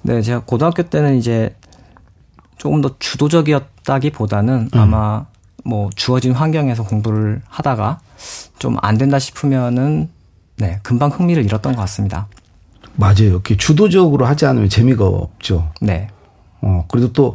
네, 0.03 0.21
제가 0.23 0.41
고등학교 0.45 0.83
때는 0.83 1.17
이제 1.17 1.55
조금 2.57 2.81
더 2.81 2.97
주도적이었다기보다는 2.99 4.71
음. 4.75 4.79
아마 4.79 5.27
뭐 5.65 5.91
주어진 5.95 6.33
환경에서 6.33 6.83
공부를 6.85 7.43
하다가 7.49 8.01
좀 8.59 8.77
안 8.83 8.99
된다 8.99 9.19
싶으면은 9.19 10.09
네, 10.57 10.81
금방 10.83 11.11
흥미를 11.11 11.45
잃었던 11.45 11.75
것 11.75 11.81
같습니다. 11.83 12.27
맞아요. 12.95 13.15
이렇게 13.21 13.57
주도적으로 13.57 14.27
하지 14.27 14.47
않으면 14.47 14.69
재미가 14.69 15.05
없죠. 15.07 15.71
네. 15.81 16.09
어, 16.61 16.85
그래도 16.89 17.13
또, 17.13 17.35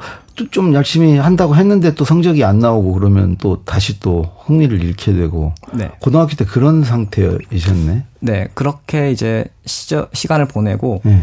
좀 0.51 0.73
열심히 0.73 1.17
한다고 1.17 1.55
했는데 1.55 1.95
또 1.95 2.05
성적이 2.05 2.43
안 2.43 2.59
나오고 2.59 2.93
그러면 2.93 3.37
또 3.37 3.63
다시 3.63 3.99
또 3.99 4.23
흥미를 4.39 4.83
잃게 4.83 5.13
되고. 5.13 5.53
네. 5.73 5.89
고등학교 5.99 6.35
때 6.35 6.45
그런 6.45 6.83
상태이셨네. 6.83 8.05
네. 8.19 8.47
그렇게 8.53 9.11
이제 9.11 9.45
시저, 9.65 10.07
시간을 10.13 10.47
보내고, 10.47 11.01
네. 11.03 11.21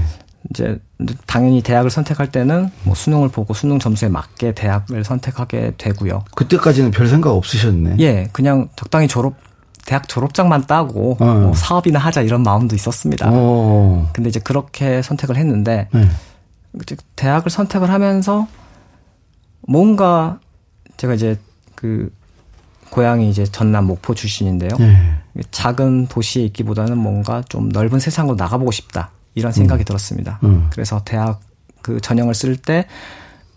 이제 0.50 0.78
당연히 1.26 1.62
대학을 1.62 1.90
선택할 1.90 2.30
때는 2.30 2.70
뭐 2.82 2.94
수능을 2.94 3.28
보고 3.28 3.54
수능 3.54 3.78
점수에 3.78 4.08
맞게 4.08 4.52
대학을 4.52 5.04
선택하게 5.04 5.72
되고요. 5.78 6.24
그때까지는 6.34 6.90
별 6.90 7.08
생각 7.08 7.30
없으셨네. 7.30 7.96
예, 8.00 8.28
그냥 8.32 8.68
적당히 8.76 9.08
졸업 9.08 9.34
대학 9.86 10.08
졸업장만 10.08 10.66
따고 10.66 11.16
어. 11.20 11.24
뭐 11.24 11.54
사업이나 11.54 11.98
하자 11.98 12.22
이런 12.22 12.42
마음도 12.42 12.74
있었습니다. 12.74 13.28
어. 13.30 14.08
근데 14.12 14.28
이제 14.28 14.40
그렇게 14.40 15.02
선택을 15.02 15.36
했는데 15.36 15.88
네. 15.92 16.08
대학을 17.16 17.50
선택을 17.50 17.90
하면서 17.90 18.46
뭔가 19.66 20.40
제가 20.96 21.14
이제 21.14 21.38
그 21.74 22.12
고향이 22.90 23.28
이제 23.28 23.44
전남 23.44 23.86
목포 23.86 24.14
출신인데요. 24.14 24.70
네. 24.78 25.16
작은 25.50 26.06
도시에 26.06 26.44
있기보다는 26.44 26.96
뭔가 26.96 27.42
좀 27.48 27.68
넓은 27.68 27.98
세상으로 27.98 28.36
나가보고 28.36 28.70
싶다 28.70 29.10
이런 29.34 29.52
생각이 29.52 29.82
음. 29.82 29.84
들었습니다. 29.84 30.38
음. 30.44 30.68
그래서 30.70 31.02
대학 31.04 31.40
그 31.82 32.00
전형을 32.00 32.34
쓸 32.34 32.56
때 32.56 32.86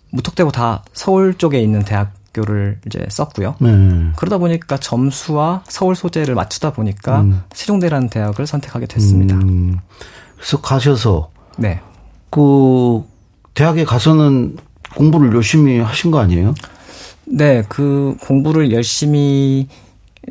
무턱대고 0.09 0.51
다 0.51 0.83
서울 0.93 1.35
쪽에 1.35 1.61
있는 1.61 1.83
대학교를 1.83 2.79
이제 2.87 3.05
썼고요. 3.09 3.55
네. 3.59 4.11
그러다 4.15 4.39
보니까 4.39 4.77
점수와 4.77 5.63
서울 5.67 5.95
소재를 5.95 6.33
맞추다 6.33 6.73
보니까 6.73 7.21
음. 7.21 7.43
세종대라는 7.53 8.09
대학을 8.09 8.47
선택하게 8.47 8.87
됐습니다. 8.87 9.35
음. 9.35 9.77
그래서 10.35 10.61
가셔서 10.61 11.29
네. 11.57 11.79
그 12.31 13.03
대학에 13.53 13.85
가서는 13.85 14.57
공부를 14.95 15.33
열심히 15.35 15.79
하신 15.79 16.11
거 16.11 16.19
아니에요? 16.19 16.53
네, 17.25 17.63
그 17.67 18.15
공부를 18.21 18.71
열심히 18.71 19.67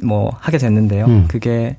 뭐 0.03 0.31
하게 0.41 0.59
됐는데요. 0.59 1.05
음. 1.07 1.25
그게 1.29 1.77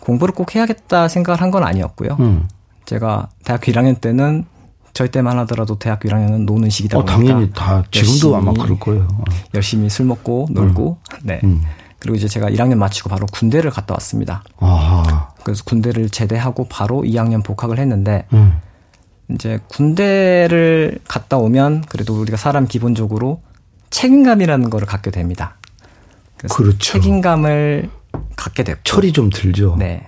공부를 0.00 0.34
꼭 0.34 0.54
해야겠다 0.54 1.08
생각을 1.08 1.40
한 1.40 1.50
건 1.50 1.64
아니었고요. 1.64 2.16
음. 2.20 2.48
제가 2.86 3.28
대학교 3.44 3.70
1학년 3.72 4.00
때는 4.00 4.44
저희 4.92 5.08
때만 5.10 5.38
하더라도 5.40 5.78
대학교 5.78 6.08
1학년은 6.08 6.44
노는 6.46 6.70
시기다 6.70 6.98
어, 6.98 7.04
보니까 7.04 7.16
당연히 7.32 7.50
다 7.52 7.84
지금도 7.90 8.36
아마 8.36 8.52
그럴 8.52 8.78
거예요. 8.78 9.06
어. 9.12 9.24
열심히 9.54 9.88
술 9.88 10.06
먹고 10.06 10.48
놀고 10.50 10.98
음. 11.12 11.18
네. 11.22 11.40
음. 11.44 11.62
그리고 11.98 12.16
이제 12.16 12.26
제가 12.28 12.48
1학년 12.48 12.76
마치고 12.76 13.10
바로 13.10 13.26
군대를 13.30 13.70
갔다 13.70 13.94
왔습니다. 13.94 14.42
아하. 14.58 15.28
그래서 15.44 15.62
군대를 15.64 16.08
제대하고 16.10 16.66
바로 16.68 17.02
2학년 17.02 17.44
복학을 17.44 17.78
했는데 17.78 18.24
음. 18.32 18.54
이제 19.34 19.60
군대를 19.68 20.98
갔다 21.06 21.38
오면 21.38 21.84
그래도 21.88 22.20
우리가 22.20 22.36
사람 22.36 22.66
기본적으로 22.66 23.42
책임감이라는 23.90 24.70
거를 24.70 24.86
갖게 24.86 25.10
됩니다. 25.10 25.56
그렇죠. 26.50 26.78
책임감을 26.78 27.90
갖게 28.36 28.64
됐고 28.64 28.80
철이 28.84 29.12
좀 29.12 29.30
들죠. 29.30 29.76
네. 29.78 30.06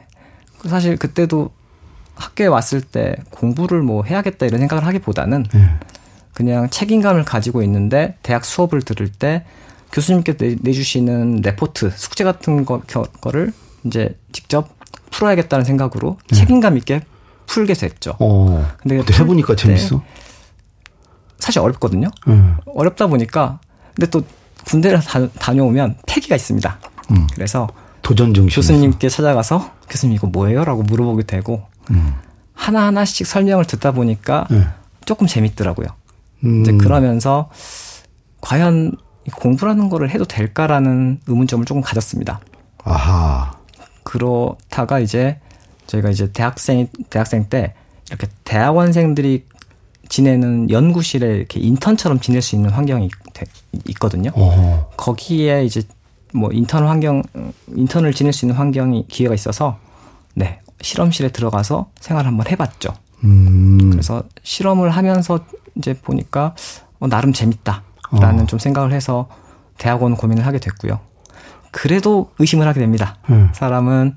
사실 0.67 0.97
그때도 0.97 1.51
학교에 2.15 2.47
왔을 2.47 2.81
때 2.81 3.17
공부를 3.31 3.83
뭐 3.83 4.05
해야겠다 4.05 4.47
이런 4.47 4.61
생각을 4.61 4.87
하기보다는 4.87 5.47
네. 5.53 5.69
그냥 6.33 6.71
책임감을 6.71 7.25
가지고 7.25 7.63
있는데 7.63 8.17
대학 8.23 8.45
수업을 8.45 8.83
들을 8.83 9.11
때 9.11 9.45
교수님께 9.93 10.37
내, 10.37 10.73
주시는 10.73 11.43
레포트 11.43 11.91
숙제 11.95 12.25
같은 12.25 12.65
거, 12.65 12.83
를 13.27 13.53
이제 13.85 14.17
직접 14.33 14.71
풀어야겠다는 15.11 15.65
생각으로 15.65 16.19
네. 16.31 16.39
책임감 16.39 16.79
있게 16.79 17.03
풀게 17.47 17.75
됐죠. 17.75 18.17
어. 18.19 18.67
근데, 18.79 19.03
해보니까 19.13 19.57
재밌어. 19.57 20.03
사실 21.39 21.61
어렵거든요. 21.61 22.09
음. 22.29 22.57
어렵다 22.67 23.09
보니까 23.09 23.59
근데 23.95 24.09
또 24.11 24.23
군대를 24.65 25.01
다, 25.01 25.53
녀오면 25.53 25.97
패기가 26.07 26.37
있습니다. 26.37 26.79
음. 27.11 27.27
그래서 27.35 27.69
도전 28.01 28.33
정신 28.33 28.55
교수님께 28.55 29.09
찾아가서 29.09 29.73
교수님 29.89 30.15
이거 30.15 30.27
뭐예요?라고 30.29 30.83
물어보게 30.83 31.25
되고 31.25 31.63
음. 31.91 32.15
하나 32.55 32.87
하나씩 32.87 33.27
설명을 33.27 33.65
듣다 33.65 33.93
보니까 33.93 34.47
네. 34.51 34.67
조금 35.05 35.27
재밌더라고요. 35.27 35.89
음. 36.45 36.63
이제 36.63 36.73
그러면서 36.73 37.51
과연 38.41 38.97
공부라는 39.35 39.89
거를 39.89 40.11
해도 40.11 40.25
될까라는 40.25 41.21
의문점을 41.27 41.65
조금 41.65 41.83
가졌습니다. 41.83 42.41
아하. 42.85 43.53
그렇다가 44.05 44.99
이제 44.99 45.41
저희가 45.93 46.11
이제 46.11 46.31
대학생 46.33 46.89
대학생 47.11 47.49
때 47.49 47.75
이렇게 48.09 48.27
대학원생들이 48.45 49.45
지내는 50.09 50.71
연구실에 50.71 51.37
이렇게 51.37 51.61
인턴처럼 51.61 52.21
지낼 52.21 52.43
수 52.43 52.57
있는 52.57 52.71
환경이 52.71 53.11
있거든요. 53.89 54.31
어허. 54.35 54.91
거기에 54.97 55.65
이제 55.65 55.83
뭐 56.35 56.51
인턴 56.53 56.87
환경 56.87 57.23
인턴을 57.69 58.15
지낼 58.15 58.33
수 58.33 58.47
있는 58.47 58.57
환경이 58.57 59.07
기회가 59.09 59.35
있어서 59.35 59.79
네 60.35 60.61
실험실에 60.81 61.31
들어가서 61.31 61.91
생활을 62.01 62.29
한번 62.29 62.47
해봤죠. 62.49 62.95
음. 63.25 63.91
그래서 63.91 64.23
실험을 64.43 64.91
하면서 64.91 65.45
이제 65.77 65.95
보니까 65.95 66.55
어, 67.01 67.09
나름 67.09 67.33
재밌다라는 67.33 68.43
어. 68.43 68.47
좀 68.47 68.59
생각을 68.59 68.93
해서 68.93 69.29
대학원 69.79 70.17
고민을 70.17 70.47
하게 70.47 70.59
됐고요. 70.59 71.01
그래도 71.71 72.31
의심을 72.39 72.67
하게 72.67 72.81
됩니다. 72.81 73.17
음. 73.31 73.51
사람은 73.55 74.17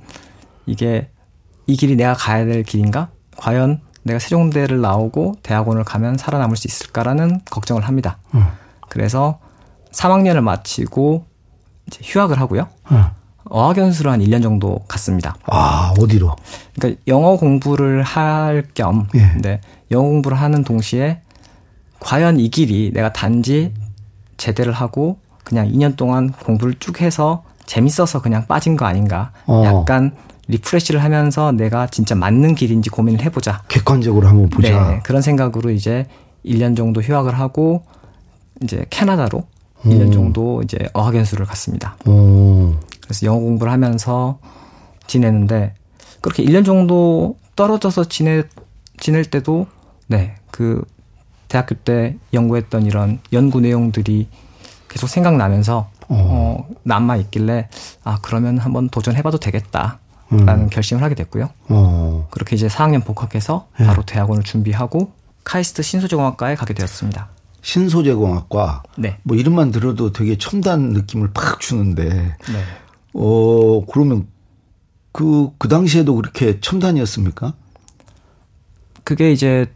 이게 0.66 1.10
이 1.68 1.76
길이 1.76 1.96
내가 1.96 2.14
가야 2.14 2.46
될 2.46 2.64
길인가? 2.64 3.10
과연 3.38 3.82
내가 4.04 4.20
세종대를 4.20 4.82
나오고 4.82 5.36
대학원을 5.42 5.84
가면 5.84 6.18
살아남을 6.18 6.58
수 6.58 6.68
있을까라는 6.68 7.42
걱정을 7.50 7.88
합니다. 7.88 8.18
음. 8.36 8.46
그래서 8.90 9.40
3학년을 9.92 10.42
마치고 10.42 11.26
이제 11.88 12.00
휴학을 12.04 12.40
하고요. 12.40 12.68
음. 12.92 13.04
어학연수를 13.50 14.12
한 14.12 14.22
1년 14.22 14.42
정도 14.42 14.80
갔습니다. 14.88 15.36
아, 15.46 15.94
어디로? 16.00 16.36
그러니까 16.76 17.02
영어 17.08 17.38
공부를 17.38 18.02
할 18.02 18.66
겸, 18.74 19.08
예. 19.16 19.34
네, 19.40 19.62
영어 19.92 20.08
공부를 20.08 20.40
하는 20.40 20.64
동시에 20.64 21.22
과연 22.00 22.40
이 22.40 22.50
길이 22.50 22.92
내가 22.94 23.14
단지 23.14 23.74
제대를 24.38 24.74
하고 24.74 25.20
그냥 25.44 25.68
2년 25.72 25.96
동안 25.96 26.32
공부를 26.32 26.76
쭉 26.80 27.02
해서 27.02 27.44
재밌어서 27.66 28.22
그냥 28.22 28.46
빠진 28.48 28.76
거 28.76 28.86
아닌가. 28.86 29.32
어. 29.46 29.64
약간 29.66 30.16
리프레시를 30.48 31.04
하면서 31.04 31.52
내가 31.52 31.88
진짜 31.88 32.16
맞는 32.16 32.56
길인지 32.56 32.90
고민을 32.90 33.22
해보자. 33.24 33.64
객관적으로 33.68 34.28
한번 34.28 34.50
보자. 34.50 34.90
네, 34.90 35.00
그런 35.04 35.22
생각으로 35.22 35.72
이제 35.72 36.08
1년 36.46 36.78
정도 36.78 37.02
휴학을 37.02 37.38
하고 37.38 37.84
이제 38.62 38.86
캐나다로 38.90 39.40
오. 39.40 39.90
1년 39.90 40.14
정도 40.14 40.62
이제 40.62 40.78
어학연수를 40.94 41.46
갔습니다. 41.46 41.98
오. 42.06 42.74
그래서 43.02 43.26
영어 43.26 43.40
공부를 43.40 43.72
하면서 43.72 44.40
지내는데 45.08 45.74
그렇게 46.22 46.44
1년 46.44 46.66
정도 46.66 47.38
떨어져서 47.56 48.06
지내 48.06 48.44
지낼 49.00 49.26
때도 49.26 49.68
네, 50.08 50.36
그 50.52 50.84
대학교 51.48 51.76
때 51.76 52.18
연구했던 52.34 52.86
이런 52.86 53.20
연구 53.34 53.62
내용들이 53.62 54.28
계속 54.88 55.08
생각나면서 55.08 55.90
어, 56.08 56.16
어 56.16 56.68
남아 56.84 57.18
있길래 57.18 57.68
아 58.04 58.20
그러면 58.22 58.58
한번 58.58 58.90
도전해봐도 58.90 59.40
되겠다 59.40 60.00
라는 60.30 60.64
음. 60.66 60.70
결심을 60.70 61.04
하게 61.04 61.16
됐고요. 61.16 61.50
어. 61.70 62.28
그렇게 62.32 62.56
이제 62.56 62.68
4학년 62.68 63.06
복학해서 63.06 63.68
네. 63.80 63.86
바로 63.86 64.04
대학원을 64.04 64.44
준비하고 64.44 65.12
카이스트 65.44 65.84
신소재공학과에 65.84 66.56
가게 66.56 66.74
되었습니다. 66.74 67.30
신소재공학과 67.62 68.84
네. 68.98 69.18
뭐 69.24 69.38
이름만 69.38 69.72
들어도 69.72 70.12
되게 70.12 70.38
첨단 70.38 70.90
느낌을 70.90 71.32
팍 71.34 71.60
주는데 71.60 72.10
네. 72.10 72.64
어 73.14 73.86
그러면 73.86 74.28
그그 75.12 75.52
그 75.58 75.68
당시에도 75.68 76.16
그렇게 76.16 76.60
첨단이었습니까? 76.60 77.54
그게 79.04 79.32
이제 79.32 79.68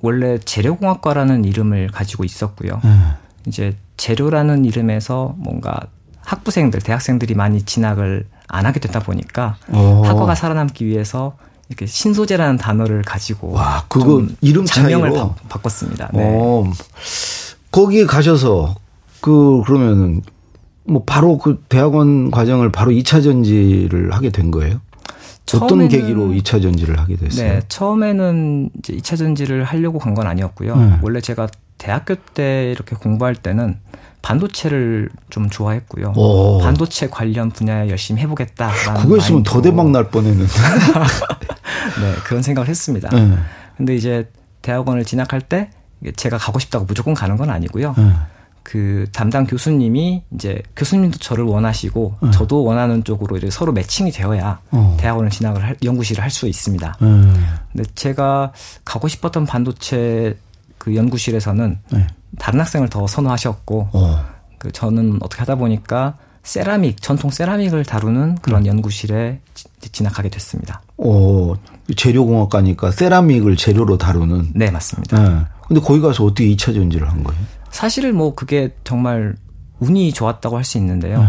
원래 0.00 0.38
재료공학과라는 0.38 1.44
이름을 1.44 1.88
가지고 1.88 2.24
있었고요. 2.24 2.80
네. 2.84 2.90
이제 3.46 3.76
재료라는 3.96 4.64
이름에서 4.64 5.34
뭔가 5.38 5.80
학부생들, 6.20 6.80
대학생들이 6.80 7.34
많이 7.34 7.62
진학을 7.62 8.26
안 8.48 8.66
하게 8.66 8.80
됐다 8.80 9.00
보니까 9.00 9.56
오. 9.72 9.76
어. 9.76 10.02
학과가 10.06 10.34
살아남기 10.34 10.86
위해서 10.86 11.36
이렇게 11.68 11.86
신소재라는 11.86 12.56
단어를 12.56 13.02
가지고 13.02 13.52
와 13.52 13.84
그거 13.88 14.24
이름 14.40 14.64
장명을 14.64 15.10
바, 15.12 15.34
바꿨습니다. 15.48 16.10
네. 16.14 16.22
어, 16.24 16.64
거기에 17.70 18.06
가셔서 18.06 18.74
그 19.20 19.62
그러면은 19.66 20.22
뭐 20.84 21.02
바로 21.04 21.36
그 21.36 21.62
대학원 21.68 22.30
과정을 22.30 22.72
바로 22.72 22.90
2차 22.92 23.22
전지를 23.22 24.12
하게 24.12 24.30
된 24.30 24.50
거예요? 24.50 24.80
어떤 25.54 25.88
계기로 25.88 26.28
2차 26.28 26.60
전지를 26.62 26.98
하게 26.98 27.16
됐어요? 27.16 27.48
네, 27.54 27.60
처음에는 27.68 28.70
이제 28.78 28.94
2차 28.94 29.16
전지를 29.16 29.64
하려고 29.64 29.98
간 29.98 30.14
건 30.14 30.26
아니었고요. 30.26 30.76
네. 30.76 30.98
원래 31.02 31.20
제가 31.20 31.48
대학교 31.78 32.14
때 32.14 32.70
이렇게 32.72 32.96
공부할 32.96 33.34
때는 33.34 33.78
반도체를 34.22 35.08
좀 35.30 35.48
좋아했고요. 35.48 36.12
오. 36.16 36.58
반도체 36.58 37.08
관련 37.08 37.50
분야에 37.50 37.88
열심히 37.88 38.20
해보겠다라는. 38.22 39.00
그거 39.02 39.16
있으면 39.16 39.42
더 39.42 39.60
대박 39.62 39.90
날 39.90 40.10
뻔했는데. 40.10 40.52
네, 42.00 42.14
그런 42.24 42.42
생각을 42.42 42.68
했습니다. 42.68 43.08
네. 43.10 43.36
근데 43.76 43.94
이제 43.94 44.30
대학원을 44.62 45.04
진학할 45.04 45.40
때 45.40 45.70
제가 46.16 46.38
가고 46.38 46.58
싶다고 46.58 46.84
무조건 46.84 47.14
가는 47.14 47.36
건 47.36 47.50
아니고요. 47.50 47.94
네. 47.96 48.12
그 48.62 49.06
담당 49.12 49.46
교수님이 49.46 50.22
이제 50.34 50.62
교수님도 50.76 51.18
저를 51.18 51.44
원하시고 51.44 52.16
네. 52.20 52.30
저도 52.32 52.64
원하는 52.64 53.02
쪽으로 53.02 53.38
이제 53.38 53.48
서로 53.48 53.72
매칭이 53.72 54.10
되어야 54.12 54.60
어. 54.72 54.96
대학원을 55.00 55.30
진학을 55.30 55.64
할, 55.64 55.76
연구실을 55.82 56.22
할 56.22 56.30
수 56.30 56.46
있습니다. 56.46 56.96
네. 57.00 57.06
근데 57.72 57.90
제가 57.94 58.52
가고 58.84 59.08
싶었던 59.08 59.46
반도체 59.46 60.36
그 60.76 60.94
연구실에서는 60.94 61.78
네. 61.90 62.06
다른 62.38 62.60
학생을 62.60 62.88
더 62.88 63.06
선호하셨고 63.06 63.88
어. 63.92 64.24
그 64.58 64.72
저는 64.72 65.18
어떻게 65.22 65.40
하다 65.40 65.56
보니까 65.56 66.18
세라믹 66.42 67.02
전통 67.02 67.30
세라믹을 67.30 67.84
다루는 67.84 68.36
그런 68.36 68.62
음. 68.62 68.66
연구실에 68.66 69.40
진학하게 69.92 70.28
됐습니다. 70.30 70.82
어 70.96 71.54
재료공학과니까 71.96 72.90
세라믹을 72.90 73.56
재료로 73.56 73.98
다루는. 73.98 74.52
네 74.54 74.70
맞습니다. 74.70 75.22
네. 75.22 75.44
근데 75.66 75.80
거기 75.80 76.00
가서 76.00 76.24
어떻게 76.24 76.46
2차 76.54 76.74
전지를 76.74 77.10
한 77.10 77.22
거예요? 77.22 77.40
사실 77.70 78.12
뭐 78.12 78.34
그게 78.34 78.74
정말 78.84 79.36
운이 79.80 80.12
좋았다고 80.12 80.56
할 80.56 80.64
수 80.64 80.78
있는데요. 80.78 81.20
네. 81.22 81.28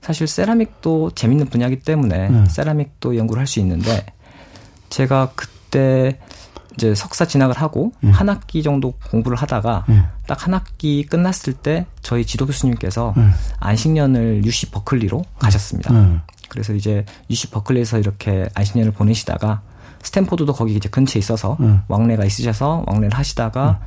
사실 0.00 0.26
세라믹도 0.26 1.10
재밌는 1.14 1.46
분야이기 1.46 1.80
때문에 1.80 2.28
네. 2.30 2.44
세라믹도 2.46 3.16
연구를 3.16 3.40
할 3.40 3.46
수 3.46 3.60
있는데 3.60 4.06
제가 4.88 5.32
그때 5.34 6.18
이제 6.74 6.94
석사 6.94 7.24
진학을 7.24 7.56
하고 7.56 7.92
음. 8.04 8.10
한 8.10 8.28
학기 8.28 8.62
정도 8.62 8.92
공부를 9.10 9.36
하다가 9.36 9.84
음. 9.88 10.04
딱한 10.26 10.54
학기 10.54 11.04
끝났을 11.04 11.52
때 11.52 11.86
저희 12.02 12.24
지도 12.24 12.46
교수님께서 12.46 13.14
음. 13.16 13.32
안식년을 13.58 14.44
UC 14.44 14.70
버클리로 14.70 15.24
가셨습니다. 15.38 16.20
그래서 16.48 16.72
이제 16.74 17.04
UC 17.28 17.50
버클리에서 17.50 17.98
이렇게 17.98 18.48
안식년을 18.54 18.92
보내시다가 18.92 19.62
스탠포드도 20.02 20.52
거기 20.52 20.74
이제 20.74 20.88
근처에 20.88 21.18
있어서 21.20 21.56
왕래가 21.88 22.24
있으셔서 22.24 22.84
왕래를 22.86 23.16
하시다가 23.16 23.80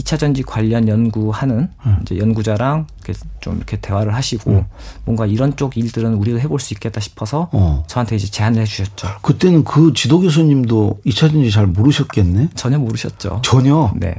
2차 0.00 0.18
전지 0.18 0.42
관련 0.42 0.88
연구하는 0.88 1.68
음. 1.86 1.98
이제 2.02 2.18
연구자랑 2.18 2.86
이렇게 3.04 3.20
좀 3.40 3.56
이렇게 3.56 3.76
대화를 3.78 4.14
하시고 4.14 4.50
음. 4.50 4.64
뭔가 5.04 5.26
이런 5.26 5.56
쪽 5.56 5.76
일들은 5.76 6.14
우리도 6.14 6.40
해볼 6.40 6.60
수 6.60 6.74
있겠다 6.74 7.00
싶어서 7.00 7.48
어. 7.52 7.84
저한테 7.86 8.16
이제 8.16 8.28
제안을 8.28 8.62
해주셨죠. 8.62 9.08
그때는 9.22 9.64
그 9.64 9.92
지도 9.94 10.20
교수님도 10.20 11.00
2차 11.06 11.30
전지 11.30 11.50
잘 11.50 11.66
모르셨겠네? 11.66 12.50
전혀 12.54 12.78
모르셨죠. 12.78 13.40
전혀? 13.42 13.92
네. 13.96 14.14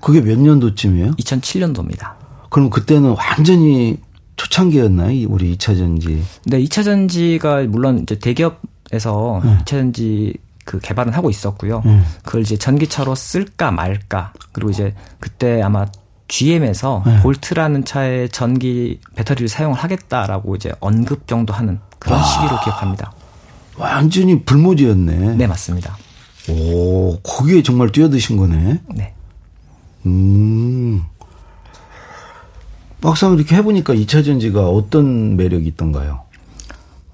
그게 0.00 0.20
몇 0.20 0.38
년도쯤이에요? 0.38 1.12
2007년도입니다. 1.12 2.12
그럼 2.50 2.70
그때는 2.70 3.14
완전히 3.16 3.98
초창기였나요? 4.36 5.26
우리 5.28 5.56
2차 5.56 5.76
전지? 5.76 6.22
네, 6.44 6.62
2차 6.62 6.84
전지가 6.84 7.62
물론 7.68 8.00
이제 8.00 8.18
대기업에서 8.18 9.40
네. 9.44 9.58
2차 9.58 9.66
전지 9.66 10.34
그 10.64 10.78
개발은 10.78 11.12
하고 11.12 11.30
있었고요. 11.30 11.82
음. 11.86 12.04
그걸 12.24 12.42
이제 12.42 12.56
전기차로 12.56 13.14
쓸까 13.14 13.70
말까. 13.70 14.32
그리고 14.52 14.70
이제 14.70 14.94
그때 15.20 15.60
아마 15.62 15.86
GM에서 16.28 17.02
네. 17.04 17.20
볼트라는 17.20 17.84
차에 17.84 18.28
전기 18.28 19.00
배터리를 19.16 19.48
사용을 19.48 19.76
하겠다라고 19.76 20.56
이제 20.56 20.72
언급 20.80 21.26
정도 21.26 21.52
하는 21.52 21.78
그런 21.98 22.18
와. 22.18 22.24
시기로 22.24 22.60
기억합니다. 22.60 23.12
완전히 23.76 24.42
불모지였네. 24.42 25.36
네, 25.36 25.46
맞습니다. 25.46 25.96
오, 26.48 27.18
거기에 27.20 27.62
정말 27.62 27.90
뛰어드신 27.90 28.36
거네. 28.36 28.80
네. 28.94 29.14
음. 30.06 31.02
막상 33.00 33.34
이렇게 33.34 33.56
해보니까 33.56 33.94
2차 33.94 34.24
전지가 34.24 34.68
어떤 34.68 35.36
매력이 35.36 35.66
있던가요? 35.68 36.22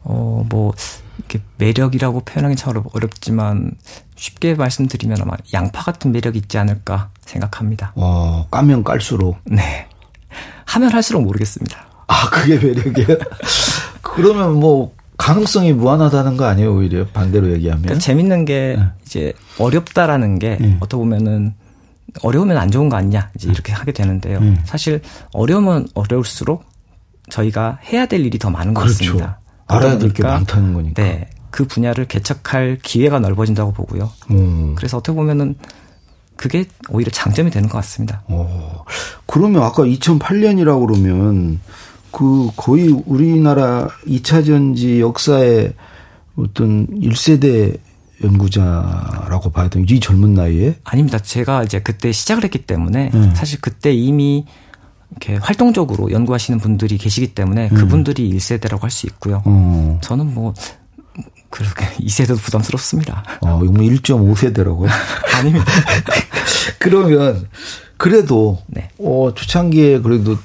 어, 0.05 0.45
뭐, 0.49 0.73
이렇게 1.19 1.41
매력이라고 1.59 2.21
표현하기 2.21 2.57
참 2.57 2.83
어렵지만 2.93 3.73
쉽게 4.17 4.55
말씀드리면 4.55 5.19
아마 5.23 5.35
양파 5.53 5.83
같은 5.83 6.13
매력이 6.13 6.39
있지 6.39 6.59
않을까 6.59 7.11
생각합니다. 7.21 7.93
어, 7.97 8.47
까면 8.51 8.85
깔수록. 8.85 9.39
네. 9.45 9.87
하면 10.67 10.93
할수록 10.93 11.23
모르겠습니다. 11.23 11.87
아, 12.07 12.31
그게 12.31 12.57
매력이에요? 12.57 13.19
그러면 14.03 14.55
뭐 14.55 14.95
가능성이 15.17 15.73
무한하다는 15.73 16.37
거 16.37 16.45
아니에요, 16.47 16.75
오히려 16.77 17.07
반대로 17.07 17.51
얘기하면? 17.53 17.83
그러니까 17.83 18.01
재밌는 18.01 18.45
게 18.45 18.77
네. 18.79 18.87
이제 19.05 19.33
어렵다라는 19.59 20.39
게 20.39 20.57
네. 20.61 20.77
어떻게 20.81 20.97
보면은 20.99 21.55
어려우면 22.23 22.57
안 22.57 22.71
좋은 22.71 22.89
거 22.89 22.97
아니냐 22.97 23.31
이제 23.35 23.51
이렇게 23.51 23.73
하게 23.73 23.93
되는데요. 23.93 24.41
네. 24.41 24.59
사실 24.65 25.03
어려우면 25.33 25.89
어려울수록 25.95 26.65
저희가 27.31 27.79
해야 27.93 28.07
될 28.07 28.25
일이 28.25 28.39
더 28.39 28.49
많은 28.51 28.73
것 28.75 28.83
그렇죠. 28.83 28.99
같습니다. 28.99 29.41
알아야 29.69 29.99
될게 29.99 30.23
많다는 30.23 30.75
거니까. 30.75 31.03
네. 31.03 31.29
그 31.51 31.67
분야를 31.67 32.07
개척할 32.07 32.79
기회가 32.83 33.21
넓어진다고 33.21 33.73
보고요. 33.73 34.11
음. 34.31 34.75
그래서 34.75 34.99
어떻게 34.99 35.15
보면은 35.15 35.55
그게 36.37 36.67
오히려 36.89 37.11
장점이 37.11 37.51
되는 37.51 37.69
것 37.69 37.79
같습니다. 37.79 38.23
어. 38.27 38.85
그러면 39.27 39.63
아까 39.63 39.83
2008년이라고 39.83 40.87
그러면 40.87 41.61
그 42.13 42.51
거의 42.57 42.89
우리나라 43.07 43.89
2차 44.07 44.47
전지 44.47 45.01
역사의 45.01 45.75
어떤 46.37 46.87
1세대 47.01 47.79
연구자라고 48.23 49.51
봐야 49.51 49.69
되는 49.69 49.87
이 49.89 50.01
젊은 50.01 50.35
나이에? 50.35 50.77
아닙니다. 50.85 51.19
제가 51.19 51.65
이제 51.65 51.81
그때 51.81 52.13
시작을 52.13 52.45
했기 52.45 52.59
때문에 52.59 53.11
네. 53.13 53.35
사실 53.35 53.61
그때 53.61 53.93
이미 53.93 54.45
이렇게 55.11 55.37
활동적으로 55.37 56.11
연구하시는 56.11 56.59
분들이 56.61 56.99
계시기 56.99 57.35
때문에 57.35 57.69
음. 57.71 57.75
그분들이 57.75 58.31
1세대라고 58.35 58.83
할 58.83 58.91
수 58.91 59.07
있고요. 59.07 59.43
어. 59.45 59.99
저는 60.03 60.35
뭐 60.35 60.55
그렇게 61.51 61.87
2세대도 62.01 62.39
부담스럽습니다. 62.39 63.25
어, 63.41 63.61
이거 63.65 63.73
뭐 63.73 63.83
1.5세대라고요? 63.85 64.89
아닙니다. 65.37 65.65
그러면 66.79 67.49
그래도 67.97 68.59
네. 68.67 68.89
어, 68.99 69.33
초창기에 69.35 70.01
그래도 70.01 70.37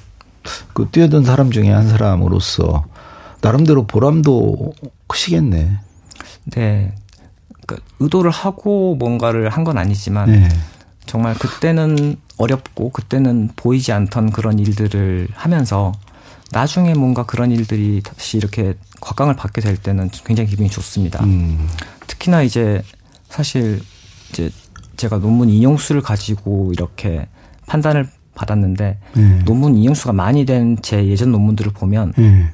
그 0.74 0.88
뛰어든 0.92 1.24
사람 1.24 1.52
중에 1.52 1.70
한 1.72 1.88
사람으로서 1.90 2.86
나름대로 3.42 3.86
보람도 3.86 4.74
크시겠네. 5.08 5.78
네. 6.56 6.96
그러니까 7.66 7.88
의도를 8.00 8.32
하고 8.32 8.96
뭔가를 8.96 9.50
한 9.50 9.64
건 9.64 9.78
아니지만 9.78 10.32
네. 10.32 10.50
정말 11.06 11.34
그때는 11.36 12.16
어렵고 12.38 12.90
그때는 12.90 13.50
보이지 13.56 13.92
않던 13.92 14.32
그런 14.32 14.60
일들을 14.60 15.28
하면서 15.34 15.92
나중에 16.52 16.94
뭔가 16.94 17.26
그런 17.26 17.52
일들이 17.52 18.02
다시 18.04 18.38
이렇게 18.38 18.76
곽강을 19.02 19.36
받게 19.36 19.62
될 19.62 19.78
때는 19.78 20.10
굉장히 20.26 20.50
기분이 20.50 20.70
좋습니다. 20.70 21.24
음. 21.24 21.68
특히나 22.08 22.44
이제 22.44 22.82
사실 23.30 23.82
이제 24.30 24.50
제가 24.98 25.18
논문 25.20 25.50
인용수를 25.50 26.02
가지고 26.02 26.72
이렇게 26.74 27.28
판단을 27.66 28.08
받았는데 28.36 29.00
네. 29.16 29.40
논문 29.46 29.76
인용수가 29.76 30.14
많이 30.14 30.46
된 30.46 30.78
제 30.82 31.06
예전 31.08 31.32
논문들을 31.32 31.72
보면 31.74 32.14
네. 32.18 32.50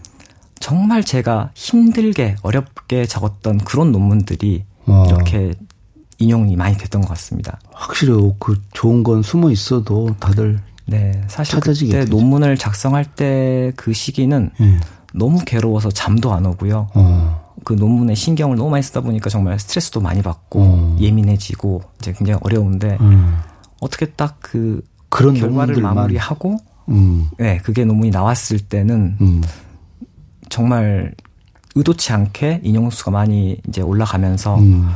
정말 0.59 1.03
제가 1.03 1.51
힘들게 1.55 2.35
어렵게 2.41 3.05
적었던 3.05 3.59
그런 3.59 3.91
논문들이 3.91 4.63
와. 4.85 5.05
이렇게 5.07 5.53
인용이 6.19 6.55
많이 6.55 6.77
됐던 6.77 7.01
것 7.01 7.07
같습니다. 7.09 7.59
확실히 7.73 8.13
그 8.39 8.61
좋은 8.73 9.03
건 9.03 9.23
숨어 9.23 9.51
있어도 9.51 10.15
다들 10.19 10.59
네 10.85 11.21
사실 11.27 11.59
그때 11.59 11.73
되죠. 11.73 12.15
논문을 12.15 12.57
작성할 12.57 13.05
때 13.05 13.71
그 13.75 13.93
시기는 13.93 14.51
네. 14.59 14.79
너무 15.13 15.39
괴로워서 15.45 15.89
잠도 15.91 16.33
안 16.33 16.45
오고요. 16.45 16.89
어. 16.93 17.53
그 17.63 17.73
논문에 17.73 18.15
신경을 18.15 18.55
너무 18.57 18.69
많이 18.69 18.83
쓰다 18.83 19.01
보니까 19.01 19.29
정말 19.29 19.59
스트레스도 19.59 20.01
많이 20.01 20.21
받고 20.21 20.59
어. 20.61 20.97
예민해지고 20.99 21.81
이제 21.99 22.13
굉장히 22.13 22.39
어려운데 22.43 22.97
음. 23.01 23.37
어떻게 23.81 24.05
딱 24.07 24.37
그 24.41 24.81
그런 25.09 25.33
결과를 25.33 25.81
마무리하고 25.81 26.57
음. 26.89 27.29
네 27.37 27.57
그게 27.57 27.83
논문이 27.85 28.11
나왔을 28.11 28.59
때는 28.59 29.17
음. 29.21 29.43
정말 30.49 31.13
의도치 31.75 32.11
않게 32.13 32.61
인용수가 32.63 33.11
많이 33.11 33.59
이제 33.67 33.81
올라가면서 33.81 34.57
음. 34.59 34.89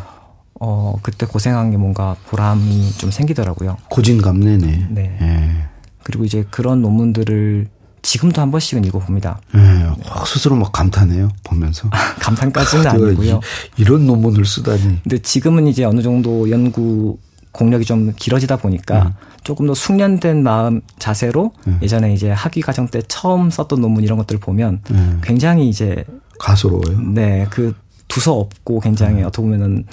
어 0.65 0.95
그때 1.01 1.25
고생한 1.25 1.71
게 1.71 1.77
뭔가 1.77 2.15
보람이 2.27 2.93
좀 2.93 3.11
생기더라고요. 3.11 3.77
고진감래네. 3.89 4.87
네. 4.91 5.17
예. 5.21 5.67
그리고 6.03 6.23
이제 6.23 6.45
그런 6.49 6.81
논문들을 6.81 7.67
지금도 8.01 8.41
한 8.41 8.51
번씩은 8.51 8.83
읽어봅니다. 8.85 9.39
예, 9.55 9.59
어, 9.59 10.25
스스로 10.25 10.55
막 10.55 10.71
감탄해요, 10.71 11.29
보면서. 11.43 11.89
감탄까지는 12.19 12.87
아, 12.87 12.91
아니고요. 12.95 13.39
이, 13.77 13.83
런 13.83 14.05
논문을 14.05 14.45
쓰다니. 14.45 15.01
근데 15.03 15.17
지금은 15.17 15.67
이제 15.67 15.83
어느 15.85 16.01
정도 16.01 16.49
연구 16.49 17.17
공력이 17.53 17.85
좀 17.85 18.13
길어지다 18.15 18.57
보니까 18.57 19.03
음. 19.03 19.13
조금 19.43 19.67
더 19.67 19.73
숙련된 19.73 20.43
마음 20.43 20.81
자세로 20.99 21.51
음. 21.67 21.79
예전에 21.81 22.13
이제 22.13 22.29
학위 22.29 22.61
과정 22.61 22.87
때 22.87 23.01
처음 23.07 23.49
썼던 23.49 23.79
논문 23.79 24.03
이런 24.03 24.17
것들 24.17 24.35
을 24.35 24.39
보면 24.39 24.81
음. 24.91 25.21
굉장히 25.23 25.69
이제 25.69 26.03
가소로워요. 26.39 26.99
네, 27.13 27.47
그 27.49 27.73
두서 28.07 28.33
없고 28.33 28.81
굉장히 28.81 29.21
음. 29.21 29.27
어떻게 29.27 29.43
보면은 29.43 29.85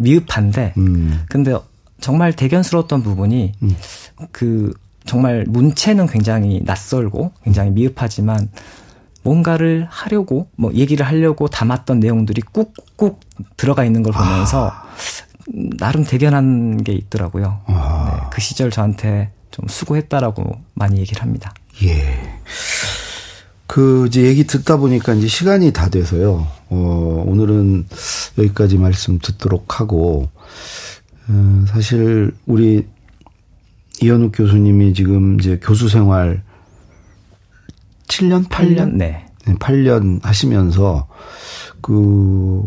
미흡한데 0.00 0.74
음. 0.76 1.24
근데 1.28 1.56
정말 2.00 2.32
대견스러웠던 2.32 3.02
부분이 3.02 3.52
음. 3.62 3.76
그 4.32 4.72
정말 5.04 5.44
문체는 5.48 6.06
굉장히 6.06 6.60
낯설고 6.64 7.32
굉장히 7.44 7.70
미흡하지만 7.70 8.48
뭔가를 9.22 9.86
하려고 9.90 10.48
뭐 10.56 10.72
얘기를 10.72 11.06
하려고 11.06 11.48
담았던 11.48 12.00
내용들이 12.00 12.42
꾹꾹 12.52 13.18
들어가 13.56 13.84
있는 13.84 14.02
걸 14.02 14.12
보면서 14.12 14.70
아. 14.70 14.84
나름 15.78 16.04
대견한 16.04 16.82
게 16.82 16.92
있더라고요. 16.92 17.60
아. 17.66 18.10
네, 18.12 18.26
그 18.30 18.40
시절 18.40 18.70
저한테 18.70 19.30
좀 19.50 19.66
수고했다라고 19.68 20.60
많이 20.74 21.00
얘기를 21.00 21.22
합니다. 21.22 21.52
예. 21.82 22.39
그 23.70 24.06
이제 24.08 24.22
얘기 24.22 24.42
듣다 24.42 24.78
보니까 24.78 25.14
이제 25.14 25.28
시간이 25.28 25.72
다 25.72 25.88
돼서요. 25.88 26.44
어, 26.70 27.24
오늘은 27.24 27.86
여기까지 28.36 28.78
말씀 28.78 29.20
듣도록 29.20 29.78
하고 29.78 30.28
어, 31.28 31.64
사실 31.68 32.32
우리 32.46 32.84
이현욱 34.02 34.32
교수님이 34.34 34.92
지금 34.92 35.38
이제 35.38 35.60
교수 35.62 35.88
생활 35.88 36.42
7년, 38.08 38.48
8년? 38.48 38.96
네. 38.96 39.24
8년 39.44 40.20
하시면서 40.20 41.06
그 41.80 42.64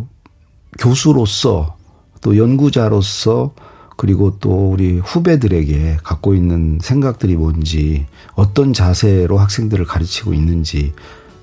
교수로서 0.79 1.75
또 2.21 2.37
연구자로서 2.37 3.53
그리고 3.95 4.37
또 4.39 4.71
우리 4.71 4.99
후배들에게 4.99 5.97
갖고 6.03 6.33
있는 6.33 6.79
생각들이 6.81 7.35
뭔지 7.35 8.05
어떤 8.33 8.73
자세로 8.73 9.37
학생들을 9.37 9.85
가르치고 9.85 10.33
있는지 10.33 10.93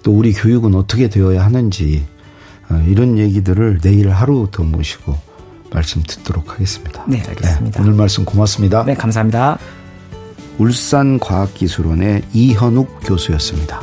또 0.03 0.13
우리 0.13 0.33
교육은 0.33 0.75
어떻게 0.75 1.09
되어야 1.09 1.45
하는지 1.45 2.07
어, 2.71 2.85
이런 2.89 3.19
얘기들을 3.19 3.81
내일 3.83 4.11
하루 4.11 4.49
더 4.51 4.63
모시고 4.63 5.17
말씀 5.73 6.03
듣도록 6.03 6.53
하겠습니다. 6.53 7.05
네, 7.07 7.23
알겠습니다. 7.29 7.79
네, 7.79 7.85
오늘 7.85 7.97
말씀 7.97 8.25
고맙습니다. 8.25 8.85
네, 8.85 8.95
감사합니다. 8.95 9.59
울산과학기술원의 10.59 12.23
이현욱 12.33 13.01
교수였습니다. 13.05 13.81